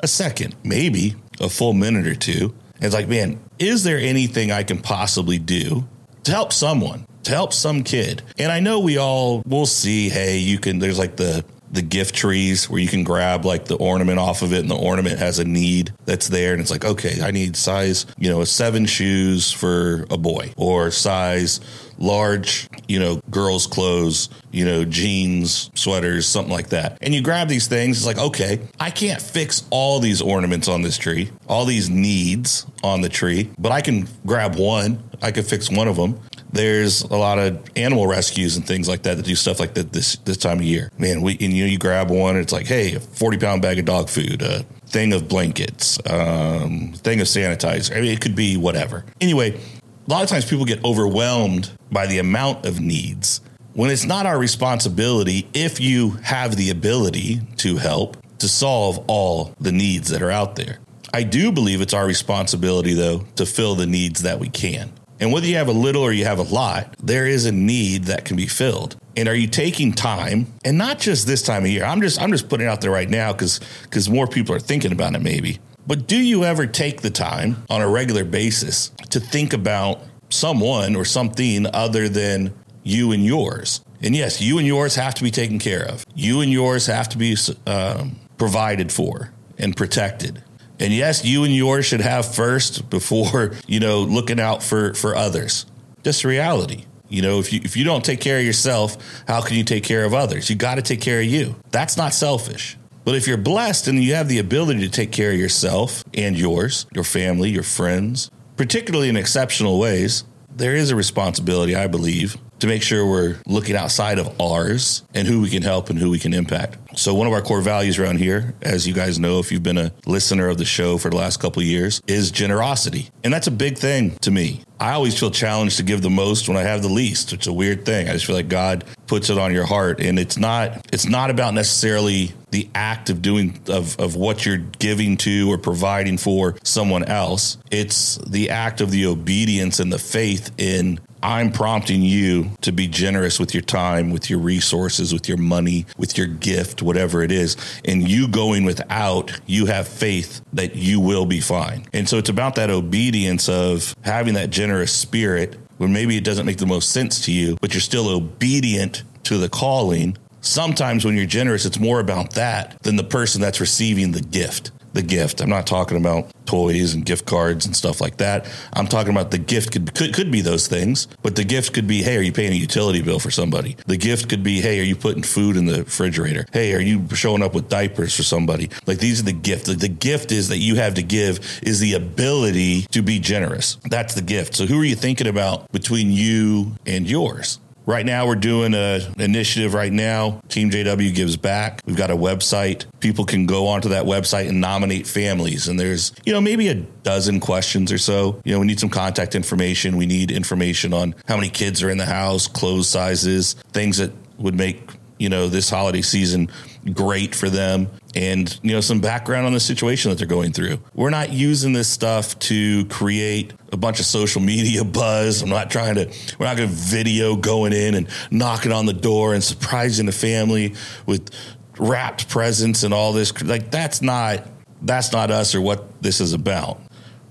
a 0.00 0.06
second, 0.06 0.54
maybe 0.62 1.16
a 1.40 1.48
full 1.48 1.72
minute 1.72 2.06
or 2.06 2.14
two. 2.14 2.54
And 2.74 2.84
it's 2.84 2.94
like, 2.94 3.08
man, 3.08 3.40
is 3.58 3.82
there 3.82 3.96
anything 3.96 4.52
I 4.52 4.62
can 4.62 4.76
possibly 4.76 5.38
do 5.38 5.88
to 6.24 6.32
help 6.32 6.52
someone, 6.52 7.06
to 7.22 7.30
help 7.30 7.54
some 7.54 7.82
kid? 7.82 8.20
And 8.38 8.52
I 8.52 8.60
know 8.60 8.80
we 8.80 8.98
all 8.98 9.42
will 9.46 9.64
see, 9.64 10.10
hey, 10.10 10.36
you 10.36 10.58
can, 10.58 10.80
there's 10.80 10.98
like 10.98 11.16
the, 11.16 11.46
the 11.76 11.82
gift 11.82 12.14
trees 12.14 12.68
where 12.68 12.80
you 12.80 12.88
can 12.88 13.04
grab 13.04 13.44
like 13.44 13.66
the 13.66 13.76
ornament 13.76 14.18
off 14.18 14.40
of 14.40 14.52
it 14.52 14.60
and 14.60 14.70
the 14.70 14.74
ornament 14.74 15.18
has 15.18 15.38
a 15.38 15.44
need 15.44 15.92
that's 16.06 16.28
there. 16.28 16.52
And 16.52 16.60
it's 16.60 16.70
like 16.70 16.84
okay 16.84 17.20
i 17.22 17.30
need 17.30 17.56
size 17.56 18.06
you 18.18 18.30
know 18.30 18.42
seven 18.44 18.86
shoes 18.86 19.52
for 19.52 20.06
a 20.10 20.16
boy 20.16 20.52
or 20.56 20.90
size 20.90 21.60
large 21.98 22.68
you 22.88 22.98
know 22.98 23.20
girls 23.30 23.66
clothes 23.66 24.28
you 24.50 24.64
know 24.64 24.84
jeans 24.84 25.70
sweaters 25.74 26.26
something 26.26 26.52
like 26.52 26.70
that. 26.70 26.98
And 27.02 27.14
you 27.14 27.22
grab 27.22 27.48
these 27.48 27.68
things. 27.68 27.98
It's 27.98 28.06
like 28.06 28.18
okay 28.18 28.60
i 28.80 28.90
can't 28.90 29.20
fix 29.20 29.64
all 29.70 30.00
these 30.00 30.22
ornaments 30.22 30.68
on 30.68 30.82
this 30.82 30.96
tree 30.96 31.30
all 31.46 31.66
these 31.66 31.90
needs 31.90 32.66
on 32.82 33.02
the 33.02 33.08
tree 33.08 33.50
but 33.58 33.70
i 33.70 33.80
can 33.80 34.08
grab 34.24 34.56
one. 34.56 35.02
I 35.22 35.30
can 35.30 35.44
fix 35.44 35.70
one 35.70 35.88
of 35.88 35.96
them 35.96 36.20
there's 36.56 37.02
a 37.02 37.16
lot 37.16 37.38
of 37.38 37.62
animal 37.76 38.06
rescues 38.06 38.56
and 38.56 38.66
things 38.66 38.88
like 38.88 39.02
that 39.02 39.16
that 39.16 39.26
do 39.26 39.34
stuff 39.34 39.60
like 39.60 39.74
that 39.74 39.92
this 39.92 40.16
this 40.18 40.36
time 40.36 40.58
of 40.58 40.64
year. 40.64 40.90
Man, 40.98 41.22
we 41.22 41.32
and 41.32 41.52
you 41.52 41.64
know 41.64 41.70
you 41.70 41.78
grab 41.78 42.10
one, 42.10 42.36
it's 42.36 42.52
like, 42.52 42.66
hey, 42.66 42.94
a 42.94 43.00
forty 43.00 43.38
pound 43.38 43.62
bag 43.62 43.78
of 43.78 43.84
dog 43.84 44.08
food, 44.08 44.42
a 44.42 44.64
thing 44.86 45.12
of 45.12 45.28
blankets, 45.28 45.98
um, 46.08 46.92
thing 46.96 47.20
of 47.20 47.26
sanitizer. 47.26 47.96
I 47.96 48.00
mean, 48.00 48.12
it 48.12 48.20
could 48.20 48.36
be 48.36 48.56
whatever. 48.56 49.04
Anyway, 49.20 49.58
a 50.06 50.10
lot 50.10 50.22
of 50.22 50.28
times 50.28 50.44
people 50.44 50.64
get 50.64 50.84
overwhelmed 50.84 51.70
by 51.90 52.06
the 52.06 52.18
amount 52.18 52.66
of 52.66 52.80
needs 52.80 53.40
when 53.74 53.90
it's 53.90 54.04
not 54.06 54.24
our 54.24 54.38
responsibility 54.38 55.46
if 55.52 55.80
you 55.80 56.12
have 56.22 56.56
the 56.56 56.70
ability 56.70 57.40
to 57.58 57.76
help 57.76 58.16
to 58.38 58.48
solve 58.48 59.04
all 59.06 59.54
the 59.60 59.72
needs 59.72 60.08
that 60.08 60.22
are 60.22 60.30
out 60.30 60.56
there. 60.56 60.78
I 61.12 61.22
do 61.22 61.52
believe 61.52 61.80
it's 61.80 61.94
our 61.94 62.06
responsibility, 62.06 62.94
though, 62.94 63.20
to 63.36 63.46
fill 63.46 63.74
the 63.74 63.86
needs 63.86 64.22
that 64.22 64.38
we 64.38 64.48
can. 64.48 64.92
And 65.18 65.32
whether 65.32 65.46
you 65.46 65.56
have 65.56 65.68
a 65.68 65.72
little 65.72 66.02
or 66.02 66.12
you 66.12 66.24
have 66.24 66.38
a 66.38 66.42
lot, 66.42 66.94
there 67.02 67.26
is 67.26 67.46
a 67.46 67.52
need 67.52 68.04
that 68.04 68.24
can 68.24 68.36
be 68.36 68.46
filled. 68.46 68.96
And 69.16 69.28
are 69.28 69.34
you 69.34 69.46
taking 69.46 69.92
time? 69.92 70.52
And 70.64 70.76
not 70.76 70.98
just 70.98 71.26
this 71.26 71.42
time 71.42 71.64
of 71.64 71.70
year. 71.70 71.84
I'm 71.84 72.02
just 72.02 72.20
I'm 72.20 72.30
just 72.30 72.48
putting 72.48 72.66
it 72.66 72.70
out 72.70 72.82
there 72.82 72.90
right 72.90 73.08
now 73.08 73.32
because 73.32 73.60
because 73.82 74.10
more 74.10 74.26
people 74.26 74.54
are 74.54 74.60
thinking 74.60 74.92
about 74.92 75.14
it 75.14 75.22
maybe. 75.22 75.58
But 75.86 76.06
do 76.06 76.16
you 76.16 76.44
ever 76.44 76.66
take 76.66 77.00
the 77.00 77.10
time 77.10 77.64
on 77.70 77.80
a 77.80 77.88
regular 77.88 78.24
basis 78.24 78.90
to 79.10 79.20
think 79.20 79.52
about 79.52 80.02
someone 80.30 80.96
or 80.96 81.04
something 81.04 81.66
other 81.72 82.08
than 82.08 82.52
you 82.82 83.12
and 83.12 83.24
yours? 83.24 83.80
And 84.02 84.14
yes, 84.14 84.40
you 84.40 84.58
and 84.58 84.66
yours 84.66 84.96
have 84.96 85.14
to 85.14 85.22
be 85.22 85.30
taken 85.30 85.58
care 85.58 85.84
of. 85.84 86.04
You 86.14 86.40
and 86.40 86.52
yours 86.52 86.86
have 86.86 87.08
to 87.10 87.18
be 87.18 87.36
um, 87.66 88.16
provided 88.36 88.92
for 88.92 89.30
and 89.58 89.76
protected. 89.76 90.42
And 90.78 90.92
yes, 90.92 91.24
you 91.24 91.44
and 91.44 91.54
yours 91.54 91.86
should 91.86 92.00
have 92.00 92.34
first 92.34 92.90
before, 92.90 93.52
you 93.66 93.80
know, 93.80 94.00
looking 94.00 94.40
out 94.40 94.62
for, 94.62 94.94
for 94.94 95.16
others. 95.16 95.66
Just 96.02 96.24
reality. 96.24 96.84
You 97.08 97.22
know, 97.22 97.38
if 97.38 97.52
you 97.52 97.60
if 97.62 97.76
you 97.76 97.84
don't 97.84 98.04
take 98.04 98.20
care 98.20 98.38
of 98.38 98.44
yourself, 98.44 98.96
how 99.28 99.40
can 99.40 99.56
you 99.56 99.62
take 99.62 99.84
care 99.84 100.04
of 100.04 100.12
others? 100.12 100.50
You 100.50 100.56
got 100.56 100.74
to 100.74 100.82
take 100.82 101.00
care 101.00 101.20
of 101.20 101.26
you. 101.26 101.54
That's 101.70 101.96
not 101.96 102.12
selfish. 102.14 102.76
But 103.04 103.14
if 103.14 103.28
you're 103.28 103.36
blessed 103.36 103.86
and 103.86 104.02
you 104.02 104.14
have 104.14 104.28
the 104.28 104.40
ability 104.40 104.80
to 104.80 104.88
take 104.88 105.12
care 105.12 105.30
of 105.30 105.38
yourself 105.38 106.02
and 106.14 106.36
yours, 106.36 106.86
your 106.92 107.04
family, 107.04 107.50
your 107.50 107.62
friends, 107.62 108.32
particularly 108.56 109.08
in 109.08 109.16
exceptional 109.16 109.78
ways, 109.78 110.24
there 110.52 110.74
is 110.74 110.90
a 110.90 110.96
responsibility, 110.96 111.76
I 111.76 111.86
believe, 111.86 112.36
to 112.60 112.66
make 112.66 112.82
sure 112.82 113.06
we're 113.06 113.36
looking 113.46 113.76
outside 113.76 114.18
of 114.18 114.40
ours 114.40 115.02
and 115.14 115.28
who 115.28 115.40
we 115.40 115.50
can 115.50 115.62
help 115.62 115.90
and 115.90 115.98
who 115.98 116.10
we 116.10 116.18
can 116.18 116.32
impact. 116.34 116.78
So 116.98 117.14
one 117.14 117.26
of 117.26 117.32
our 117.34 117.42
core 117.42 117.60
values 117.60 117.98
around 117.98 118.18
here, 118.18 118.54
as 118.62 118.86
you 118.88 118.94
guys 118.94 119.18
know 119.18 119.38
if 119.38 119.52
you've 119.52 119.62
been 119.62 119.76
a 119.76 119.92
listener 120.06 120.48
of 120.48 120.56
the 120.56 120.64
show 120.64 120.96
for 120.96 121.10
the 121.10 121.16
last 121.16 121.38
couple 121.40 121.62
years, 121.62 122.00
is 122.06 122.30
generosity. 122.30 123.10
And 123.22 123.32
that's 123.32 123.46
a 123.46 123.50
big 123.50 123.76
thing 123.76 124.12
to 124.20 124.30
me. 124.30 124.62
I 124.80 124.92
always 124.92 125.18
feel 125.18 125.30
challenged 125.30 125.76
to 125.78 125.82
give 125.82 126.00
the 126.02 126.10
most 126.10 126.48
when 126.48 126.56
I 126.56 126.62
have 126.62 126.82
the 126.82 126.88
least. 126.88 127.32
It's 127.32 127.46
a 127.46 127.52
weird 127.52 127.84
thing. 127.84 128.08
I 128.08 128.12
just 128.12 128.26
feel 128.26 128.36
like 128.36 128.48
God 128.48 128.84
puts 129.06 129.30
it 129.30 129.38
on 129.38 129.52
your 129.52 129.64
heart 129.64 130.00
and 130.00 130.18
it's 130.18 130.36
not 130.36 130.84
it's 130.92 131.06
not 131.06 131.30
about 131.30 131.54
necessarily 131.54 132.34
the 132.50 132.68
act 132.74 133.08
of 133.08 133.22
doing 133.22 133.60
of 133.68 133.98
of 133.98 134.16
what 134.16 134.44
you're 134.44 134.58
giving 134.58 135.16
to 135.18 135.50
or 135.50 135.58
providing 135.58 136.18
for 136.18 136.56
someone 136.62 137.04
else. 137.04 137.56
It's 137.70 138.16
the 138.26 138.50
act 138.50 138.80
of 138.80 138.90
the 138.90 139.06
obedience 139.06 139.80
and 139.80 139.92
the 139.92 139.98
faith 139.98 140.50
in 140.58 141.00
I'm 141.26 141.50
prompting 141.50 142.02
you 142.02 142.52
to 142.60 142.70
be 142.70 142.86
generous 142.86 143.40
with 143.40 143.52
your 143.52 143.64
time, 143.64 144.12
with 144.12 144.30
your 144.30 144.38
resources, 144.38 145.12
with 145.12 145.28
your 145.28 145.38
money, 145.38 145.84
with 145.98 146.16
your 146.16 146.28
gift, 146.28 146.82
whatever 146.82 147.20
it 147.20 147.32
is. 147.32 147.56
And 147.84 148.08
you 148.08 148.28
going 148.28 148.64
without, 148.64 149.40
you 149.44 149.66
have 149.66 149.88
faith 149.88 150.40
that 150.52 150.76
you 150.76 151.00
will 151.00 151.26
be 151.26 151.40
fine. 151.40 151.84
And 151.92 152.08
so 152.08 152.18
it's 152.18 152.28
about 152.28 152.54
that 152.54 152.70
obedience 152.70 153.48
of 153.48 153.96
having 154.04 154.34
that 154.34 154.50
generous 154.50 154.92
spirit 154.92 155.58
when 155.78 155.92
maybe 155.92 156.16
it 156.16 156.22
doesn't 156.22 156.46
make 156.46 156.58
the 156.58 156.66
most 156.66 156.90
sense 156.90 157.24
to 157.24 157.32
you, 157.32 157.58
but 157.60 157.74
you're 157.74 157.80
still 157.80 158.08
obedient 158.08 159.02
to 159.24 159.36
the 159.36 159.48
calling. 159.48 160.16
Sometimes 160.42 161.04
when 161.04 161.16
you're 161.16 161.26
generous, 161.26 161.66
it's 161.66 161.80
more 161.80 161.98
about 161.98 162.34
that 162.34 162.80
than 162.84 162.94
the 162.94 163.02
person 163.02 163.40
that's 163.40 163.58
receiving 163.58 164.12
the 164.12 164.20
gift 164.20 164.70
the 164.96 165.02
gift. 165.02 165.40
I'm 165.40 165.50
not 165.50 165.66
talking 165.66 165.96
about 165.96 166.30
toys 166.46 166.94
and 166.94 167.04
gift 167.04 167.26
cards 167.26 167.66
and 167.66 167.76
stuff 167.76 168.00
like 168.00 168.16
that. 168.16 168.46
I'm 168.72 168.86
talking 168.86 169.12
about 169.12 169.30
the 169.30 169.38
gift 169.38 169.72
could, 169.72 169.94
could 169.94 170.14
could 170.14 170.30
be 170.30 170.40
those 170.40 170.66
things, 170.66 171.06
but 171.22 171.36
the 171.36 171.44
gift 171.44 171.72
could 171.74 171.86
be, 171.86 172.02
hey, 172.02 172.16
are 172.16 172.22
you 172.22 172.32
paying 172.32 172.52
a 172.52 172.56
utility 172.56 173.02
bill 173.02 173.18
for 173.18 173.30
somebody? 173.30 173.76
The 173.86 173.96
gift 173.96 174.28
could 174.28 174.42
be, 174.42 174.60
hey, 174.60 174.80
are 174.80 174.84
you 174.84 174.96
putting 174.96 175.22
food 175.22 175.56
in 175.56 175.66
the 175.66 175.84
refrigerator? 175.84 176.46
Hey, 176.52 176.74
are 176.74 176.80
you 176.80 177.06
showing 177.14 177.42
up 177.42 177.54
with 177.54 177.68
diapers 177.68 178.14
for 178.14 178.22
somebody? 178.22 178.70
Like 178.86 178.98
these 178.98 179.20
are 179.20 179.24
the 179.24 179.32
gift. 179.32 179.66
The, 179.66 179.74
the 179.74 179.88
gift 179.88 180.32
is 180.32 180.48
that 180.48 180.58
you 180.58 180.76
have 180.76 180.94
to 180.94 181.02
give 181.02 181.60
is 181.62 181.80
the 181.80 181.94
ability 181.94 182.82
to 182.92 183.02
be 183.02 183.18
generous. 183.18 183.76
That's 183.84 184.14
the 184.14 184.22
gift. 184.22 184.54
So 184.54 184.66
who 184.66 184.80
are 184.80 184.84
you 184.84 184.96
thinking 184.96 185.26
about 185.26 185.70
between 185.72 186.10
you 186.10 186.72
and 186.86 187.08
yours? 187.08 187.58
Right 187.86 188.04
now, 188.04 188.26
we're 188.26 188.34
doing 188.34 188.74
an 188.74 189.20
initiative 189.20 189.72
right 189.72 189.92
now. 189.92 190.40
Team 190.48 190.72
JW 190.72 191.14
gives 191.14 191.36
back. 191.36 191.80
We've 191.86 191.96
got 191.96 192.10
a 192.10 192.16
website. 192.16 192.84
People 192.98 193.24
can 193.24 193.46
go 193.46 193.68
onto 193.68 193.90
that 193.90 194.06
website 194.06 194.48
and 194.48 194.60
nominate 194.60 195.06
families. 195.06 195.68
And 195.68 195.78
there's, 195.78 196.12
you 196.24 196.32
know, 196.32 196.40
maybe 196.40 196.66
a 196.66 196.74
dozen 196.74 197.38
questions 197.38 197.92
or 197.92 197.98
so. 197.98 198.40
You 198.44 198.54
know, 198.54 198.60
we 198.60 198.66
need 198.66 198.80
some 198.80 198.90
contact 198.90 199.36
information. 199.36 199.96
We 199.96 200.06
need 200.06 200.32
information 200.32 200.92
on 200.92 201.14
how 201.26 201.36
many 201.36 201.48
kids 201.48 201.80
are 201.84 201.88
in 201.88 201.96
the 201.96 202.06
house, 202.06 202.48
clothes 202.48 202.88
sizes, 202.88 203.54
things 203.72 203.98
that 203.98 204.10
would 204.36 204.56
make, 204.56 204.82
you 205.18 205.28
know, 205.28 205.46
this 205.46 205.70
holiday 205.70 206.02
season 206.02 206.50
great 206.92 207.34
for 207.34 207.48
them 207.48 207.88
and 208.16 208.58
you 208.62 208.72
know 208.72 208.80
some 208.80 208.98
background 208.98 209.46
on 209.46 209.52
the 209.52 209.60
situation 209.60 210.10
that 210.10 210.16
they're 210.16 210.26
going 210.26 210.50
through. 210.50 210.80
We're 210.94 211.10
not 211.10 211.32
using 211.32 211.74
this 211.74 211.86
stuff 211.86 212.36
to 212.40 212.86
create 212.86 213.52
a 213.72 213.76
bunch 213.76 214.00
of 214.00 214.06
social 214.06 214.40
media 214.40 214.84
buzz. 214.84 215.42
I'm 215.42 215.50
not 215.50 215.70
trying 215.70 215.96
to 215.96 216.12
we're 216.38 216.46
not 216.46 216.56
going 216.56 216.68
to 216.68 216.74
video 216.74 217.36
going 217.36 217.74
in 217.74 217.94
and 217.94 218.08
knocking 218.30 218.72
on 218.72 218.86
the 218.86 218.94
door 218.94 219.34
and 219.34 219.44
surprising 219.44 220.06
the 220.06 220.12
family 220.12 220.74
with 221.04 221.30
wrapped 221.78 222.30
presents 222.30 222.84
and 222.84 222.94
all 222.94 223.12
this 223.12 223.42
like 223.42 223.70
that's 223.70 224.00
not 224.00 224.48
that's 224.80 225.12
not 225.12 225.30
us 225.30 225.54
or 225.54 225.60
what 225.60 226.02
this 226.02 226.20
is 226.20 226.32
about. 226.32 226.80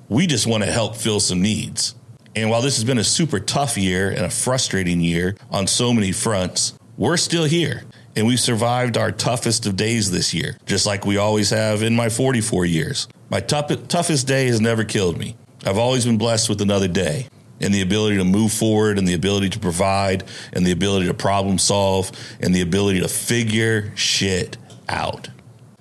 We 0.07 0.27
just 0.27 0.45
want 0.45 0.63
to 0.63 0.71
help 0.71 0.95
fill 0.95 1.19
some 1.19 1.41
needs. 1.41 1.95
And 2.35 2.49
while 2.49 2.61
this 2.61 2.75
has 2.75 2.83
been 2.83 2.99
a 2.99 3.03
super 3.03 3.39
tough 3.39 3.75
year 3.75 4.09
and 4.09 4.19
a 4.19 4.29
frustrating 4.29 4.99
year 4.99 5.35
on 5.49 5.65
so 5.65 5.91
many 5.93 6.11
fronts, 6.11 6.73
we're 6.95 7.17
still 7.17 7.45
here 7.45 7.85
and 8.15 8.25
we 8.25 8.37
survived 8.37 8.97
our 8.97 9.11
toughest 9.11 9.65
of 9.65 9.75
days 9.75 10.11
this 10.11 10.33
year, 10.33 10.57
just 10.65 10.85
like 10.85 11.05
we 11.05 11.17
always 11.17 11.49
have 11.49 11.83
in 11.83 11.95
my 11.95 12.09
44 12.09 12.65
years. 12.65 13.07
My 13.29 13.39
tough, 13.39 13.71
toughest 13.87 14.27
day 14.27 14.47
has 14.47 14.61
never 14.61 14.83
killed 14.83 15.17
me. 15.17 15.35
I've 15.65 15.77
always 15.77 16.05
been 16.05 16.17
blessed 16.17 16.47
with 16.47 16.61
another 16.61 16.87
day 16.87 17.27
and 17.59 17.73
the 17.73 17.81
ability 17.81 18.17
to 18.17 18.23
move 18.23 18.51
forward 18.51 18.97
and 18.97 19.07
the 19.07 19.13
ability 19.13 19.49
to 19.49 19.59
provide 19.59 20.23
and 20.53 20.65
the 20.65 20.71
ability 20.71 21.07
to 21.07 21.13
problem 21.13 21.57
solve 21.57 22.11
and 22.39 22.53
the 22.53 22.61
ability 22.61 22.99
to 23.01 23.07
figure 23.07 23.91
shit 23.95 24.57
out. 24.87 25.29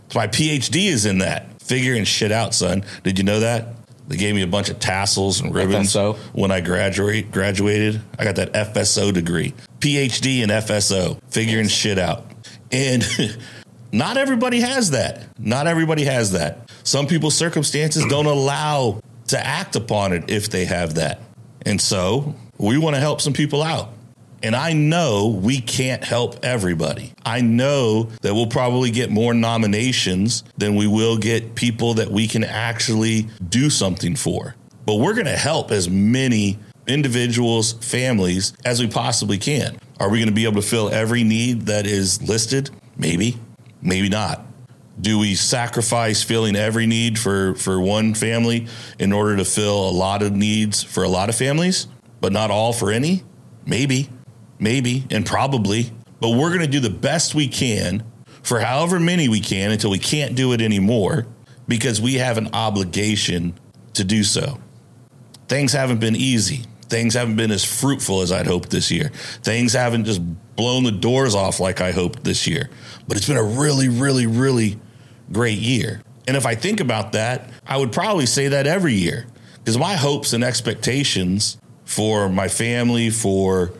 So 0.08 0.18
my 0.18 0.26
PhD 0.26 0.86
is 0.86 1.06
in 1.06 1.18
that 1.18 1.60
figuring 1.62 2.04
shit 2.04 2.32
out, 2.32 2.54
son. 2.54 2.84
Did 3.02 3.18
you 3.18 3.24
know 3.24 3.40
that? 3.40 3.68
They 4.06 4.16
gave 4.16 4.34
me 4.34 4.42
a 4.42 4.46
bunch 4.46 4.68
of 4.68 4.78
tassels 4.78 5.40
and 5.40 5.54
ribbons 5.54 5.94
FSO. 5.94 6.16
when 6.34 6.50
I 6.50 6.60
graduate 6.60 7.30
graduated. 7.30 8.02
I 8.18 8.24
got 8.24 8.36
that 8.36 8.52
FSO 8.52 9.12
degree, 9.12 9.54
PhD 9.84 10.42
in 10.42 10.48
FSO, 10.48 11.20
figuring 11.30 11.68
shit 11.68 11.98
out. 11.98 12.24
And 12.72 13.04
not 13.92 14.16
everybody 14.16 14.60
has 14.60 14.92
that. 14.92 15.28
Not 15.38 15.66
everybody 15.66 16.04
has 16.04 16.32
that. 16.32 16.70
Some 16.84 17.06
people's 17.06 17.36
circumstances 17.36 18.06
don't 18.06 18.24
allow 18.24 19.02
to 19.26 19.46
act 19.46 19.76
upon 19.76 20.14
it 20.14 20.30
if 20.30 20.48
they 20.48 20.64
have 20.64 20.94
that. 20.94 21.20
And 21.66 21.78
so 21.78 22.34
we 22.56 22.78
want 22.78 22.96
to 22.96 23.00
help 23.00 23.20
some 23.20 23.34
people 23.34 23.62
out. 23.62 23.90
And 24.42 24.56
I 24.56 24.72
know 24.72 25.28
we 25.28 25.60
can't 25.60 26.02
help 26.02 26.42
everybody. 26.42 27.12
I 27.24 27.42
know 27.42 28.04
that 28.22 28.32
we'll 28.32 28.46
probably 28.46 28.90
get 28.90 29.10
more 29.10 29.34
nominations 29.34 30.44
than 30.56 30.76
we 30.76 30.86
will 30.86 31.18
get 31.18 31.54
people 31.54 31.94
that 31.94 32.10
we 32.10 32.26
can 32.26 32.42
actually 32.42 33.28
do 33.46 33.68
something 33.68 34.16
for. 34.16 34.54
But 34.86 34.94
we're 34.94 35.14
going 35.14 35.26
to 35.26 35.36
help 35.36 35.70
as 35.70 35.90
many 35.90 36.58
individuals, 36.86 37.72
families 37.74 38.52
as 38.64 38.80
we 38.80 38.88
possibly 38.88 39.38
can. 39.38 39.78
Are 40.00 40.08
we 40.08 40.18
going 40.18 40.28
to 40.28 40.34
be 40.34 40.44
able 40.44 40.60
to 40.60 40.66
fill 40.66 40.90
every 40.90 41.24
need 41.24 41.62
that 41.62 41.86
is 41.86 42.22
listed? 42.22 42.70
Maybe, 42.96 43.38
maybe 43.80 44.08
not. 44.08 44.44
Do 45.00 45.18
we 45.18 45.34
sacrifice 45.34 46.22
filling 46.22 46.56
every 46.56 46.86
need 46.86 47.18
for, 47.18 47.54
for 47.56 47.80
one 47.80 48.14
family 48.14 48.68
in 48.98 49.12
order 49.12 49.36
to 49.36 49.44
fill 49.44 49.88
a 49.88 49.90
lot 49.90 50.22
of 50.22 50.32
needs 50.32 50.82
for 50.82 51.02
a 51.02 51.08
lot 51.08 51.28
of 51.28 51.34
families, 51.34 51.88
but 52.20 52.32
not 52.32 52.50
all 52.50 52.72
for 52.72 52.92
any? 52.92 53.24
Maybe 53.66 54.08
maybe, 54.58 55.06
and 55.10 55.24
probably, 55.24 55.92
but 56.20 56.30
we're 56.30 56.48
going 56.48 56.60
to 56.60 56.66
do 56.66 56.80
the 56.80 56.90
best 56.90 57.34
we 57.34 57.48
can 57.48 58.02
for 58.42 58.60
however 58.60 58.98
many 58.98 59.28
we 59.28 59.40
can 59.40 59.70
until 59.70 59.90
we 59.90 59.98
can't 59.98 60.34
do 60.34 60.52
it 60.52 60.60
anymore 60.60 61.26
because 61.68 62.00
we 62.00 62.14
have 62.14 62.38
an 62.38 62.48
obligation 62.52 63.54
to 63.94 64.04
do 64.04 64.22
so. 64.24 64.58
Things 65.48 65.72
haven't 65.72 66.00
been 66.00 66.16
easy. 66.16 66.64
Things 66.88 67.14
haven't 67.14 67.36
been 67.36 67.50
as 67.50 67.64
fruitful 67.64 68.20
as 68.20 68.32
I'd 68.32 68.46
hoped 68.46 68.70
this 68.70 68.90
year. 68.90 69.10
Things 69.42 69.72
haven't 69.72 70.04
just 70.04 70.22
blown 70.56 70.84
the 70.84 70.92
doors 70.92 71.34
off 71.34 71.60
like 71.60 71.80
I 71.80 71.92
hoped 71.92 72.24
this 72.24 72.46
year. 72.46 72.70
But 73.08 73.16
it's 73.16 73.26
been 73.26 73.36
a 73.36 73.42
really, 73.42 73.88
really, 73.88 74.26
really 74.26 74.78
great 75.32 75.58
year. 75.58 76.00
And 76.26 76.36
if 76.36 76.46
I 76.46 76.54
think 76.54 76.80
about 76.80 77.12
that, 77.12 77.50
I 77.66 77.76
would 77.76 77.92
probably 77.92 78.26
say 78.26 78.48
that 78.48 78.66
every 78.66 78.94
year 78.94 79.26
because 79.58 79.78
my 79.78 79.94
hopes 79.94 80.32
and 80.34 80.44
expectations 80.44 81.56
for 81.84 82.28
my 82.28 82.48
family, 82.48 83.10
for 83.10 83.72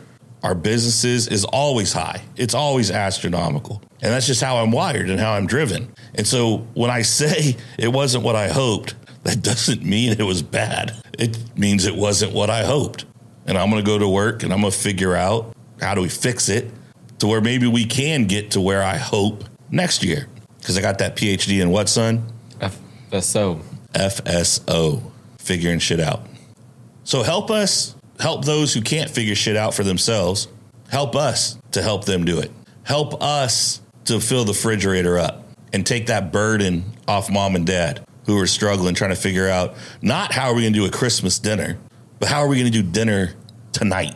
our 0.43 0.55
businesses 0.55 1.27
is 1.27 1.45
always 1.45 1.93
high. 1.93 2.21
It's 2.35 2.53
always 2.53 2.91
astronomical. 2.91 3.81
And 4.01 4.11
that's 4.11 4.27
just 4.27 4.41
how 4.41 4.57
I'm 4.57 4.71
wired 4.71 5.09
and 5.09 5.19
how 5.19 5.33
I'm 5.33 5.47
driven. 5.47 5.93
And 6.13 6.27
so 6.27 6.57
when 6.73 6.89
I 6.91 7.01
say 7.03 7.55
it 7.77 7.87
wasn't 7.87 8.23
what 8.23 8.35
I 8.35 8.47
hoped, 8.47 8.95
that 9.25 9.41
doesn't 9.41 9.83
mean 9.83 10.11
it 10.19 10.23
was 10.23 10.43
bad. 10.43 10.95
It 11.17 11.57
means 11.57 11.85
it 11.85 11.95
wasn't 11.95 12.33
what 12.33 12.51
I 12.51 12.63
hoped. 12.63 13.05
And 13.47 13.57
I'm 13.57 13.71
going 13.71 13.83
to 13.83 13.85
go 13.85 13.97
to 13.97 14.07
work 14.07 14.43
and 14.43 14.53
I'm 14.53 14.61
going 14.61 14.71
to 14.71 14.77
figure 14.77 15.15
out 15.15 15.55
how 15.81 15.95
do 15.95 16.01
we 16.01 16.09
fix 16.09 16.47
it 16.47 16.71
to 17.19 17.27
where 17.27 17.41
maybe 17.41 17.65
we 17.65 17.85
can 17.85 18.25
get 18.25 18.51
to 18.51 18.61
where 18.61 18.83
I 18.83 18.97
hope 18.97 19.43
next 19.71 20.03
year. 20.03 20.27
Because 20.59 20.77
I 20.77 20.81
got 20.81 20.99
that 20.99 21.15
PhD 21.15 21.59
in 21.59 21.71
what, 21.71 21.89
son? 21.89 22.31
FSO. 22.59 23.61
FSO, 23.93 25.01
figuring 25.39 25.79
shit 25.79 25.99
out. 25.99 26.27
So 27.03 27.23
help 27.23 27.49
us 27.49 27.95
help 28.19 28.45
those 28.45 28.73
who 28.75 28.81
can't 28.81 29.09
figure 29.09 29.35
shit 29.35 29.57
out 29.57 29.73
for 29.73 29.83
themselves. 29.83 30.47
Help 30.89 31.15
us 31.15 31.57
to 31.71 31.81
help 31.81 32.05
them 32.05 32.25
do 32.25 32.39
it. 32.39 32.51
Help 32.83 33.21
us 33.23 33.81
to 34.05 34.19
fill 34.19 34.45
the 34.45 34.53
refrigerator 34.53 35.17
up 35.17 35.47
and 35.73 35.83
take 35.83 36.07
that 36.07 36.31
burden 36.31 36.83
off 37.07 37.31
mom 37.31 37.55
and 37.55 37.65
dad 37.65 38.05
who 38.25 38.39
are 38.39 38.47
struggling 38.47 38.95
trying 38.95 39.11
to 39.11 39.15
figure 39.15 39.47
out 39.47 39.75
not 40.01 40.31
how 40.31 40.49
are 40.49 40.55
we 40.55 40.61
going 40.61 40.73
to 40.73 40.79
do 40.79 40.85
a 40.85 40.91
Christmas 40.91 41.39
dinner, 41.39 41.77
but 42.19 42.29
how 42.29 42.39
are 42.39 42.47
we 42.47 42.57
going 42.57 42.71
to 42.71 42.81
do 42.81 42.83
dinner 42.83 43.33
tonight? 43.71 44.15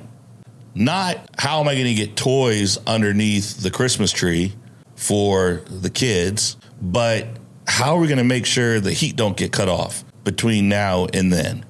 Not 0.75 1.29
how 1.37 1.59
am 1.59 1.67
I 1.67 1.73
going 1.73 1.87
to 1.87 1.93
get 1.93 2.15
toys 2.15 2.77
underneath 2.85 3.61
the 3.61 3.71
Christmas 3.71 4.11
tree 4.11 4.53
for 4.95 5.63
the 5.69 5.89
kids, 5.89 6.57
but 6.81 7.27
how 7.67 7.95
are 7.95 7.99
we 7.99 8.07
going 8.07 8.17
to 8.17 8.23
make 8.23 8.45
sure 8.45 8.79
the 8.79 8.93
heat 8.93 9.15
don't 9.15 9.37
get 9.37 9.51
cut 9.51 9.69
off 9.69 10.03
between 10.23 10.69
now 10.69 11.07
and 11.13 11.31
then? 11.31 11.65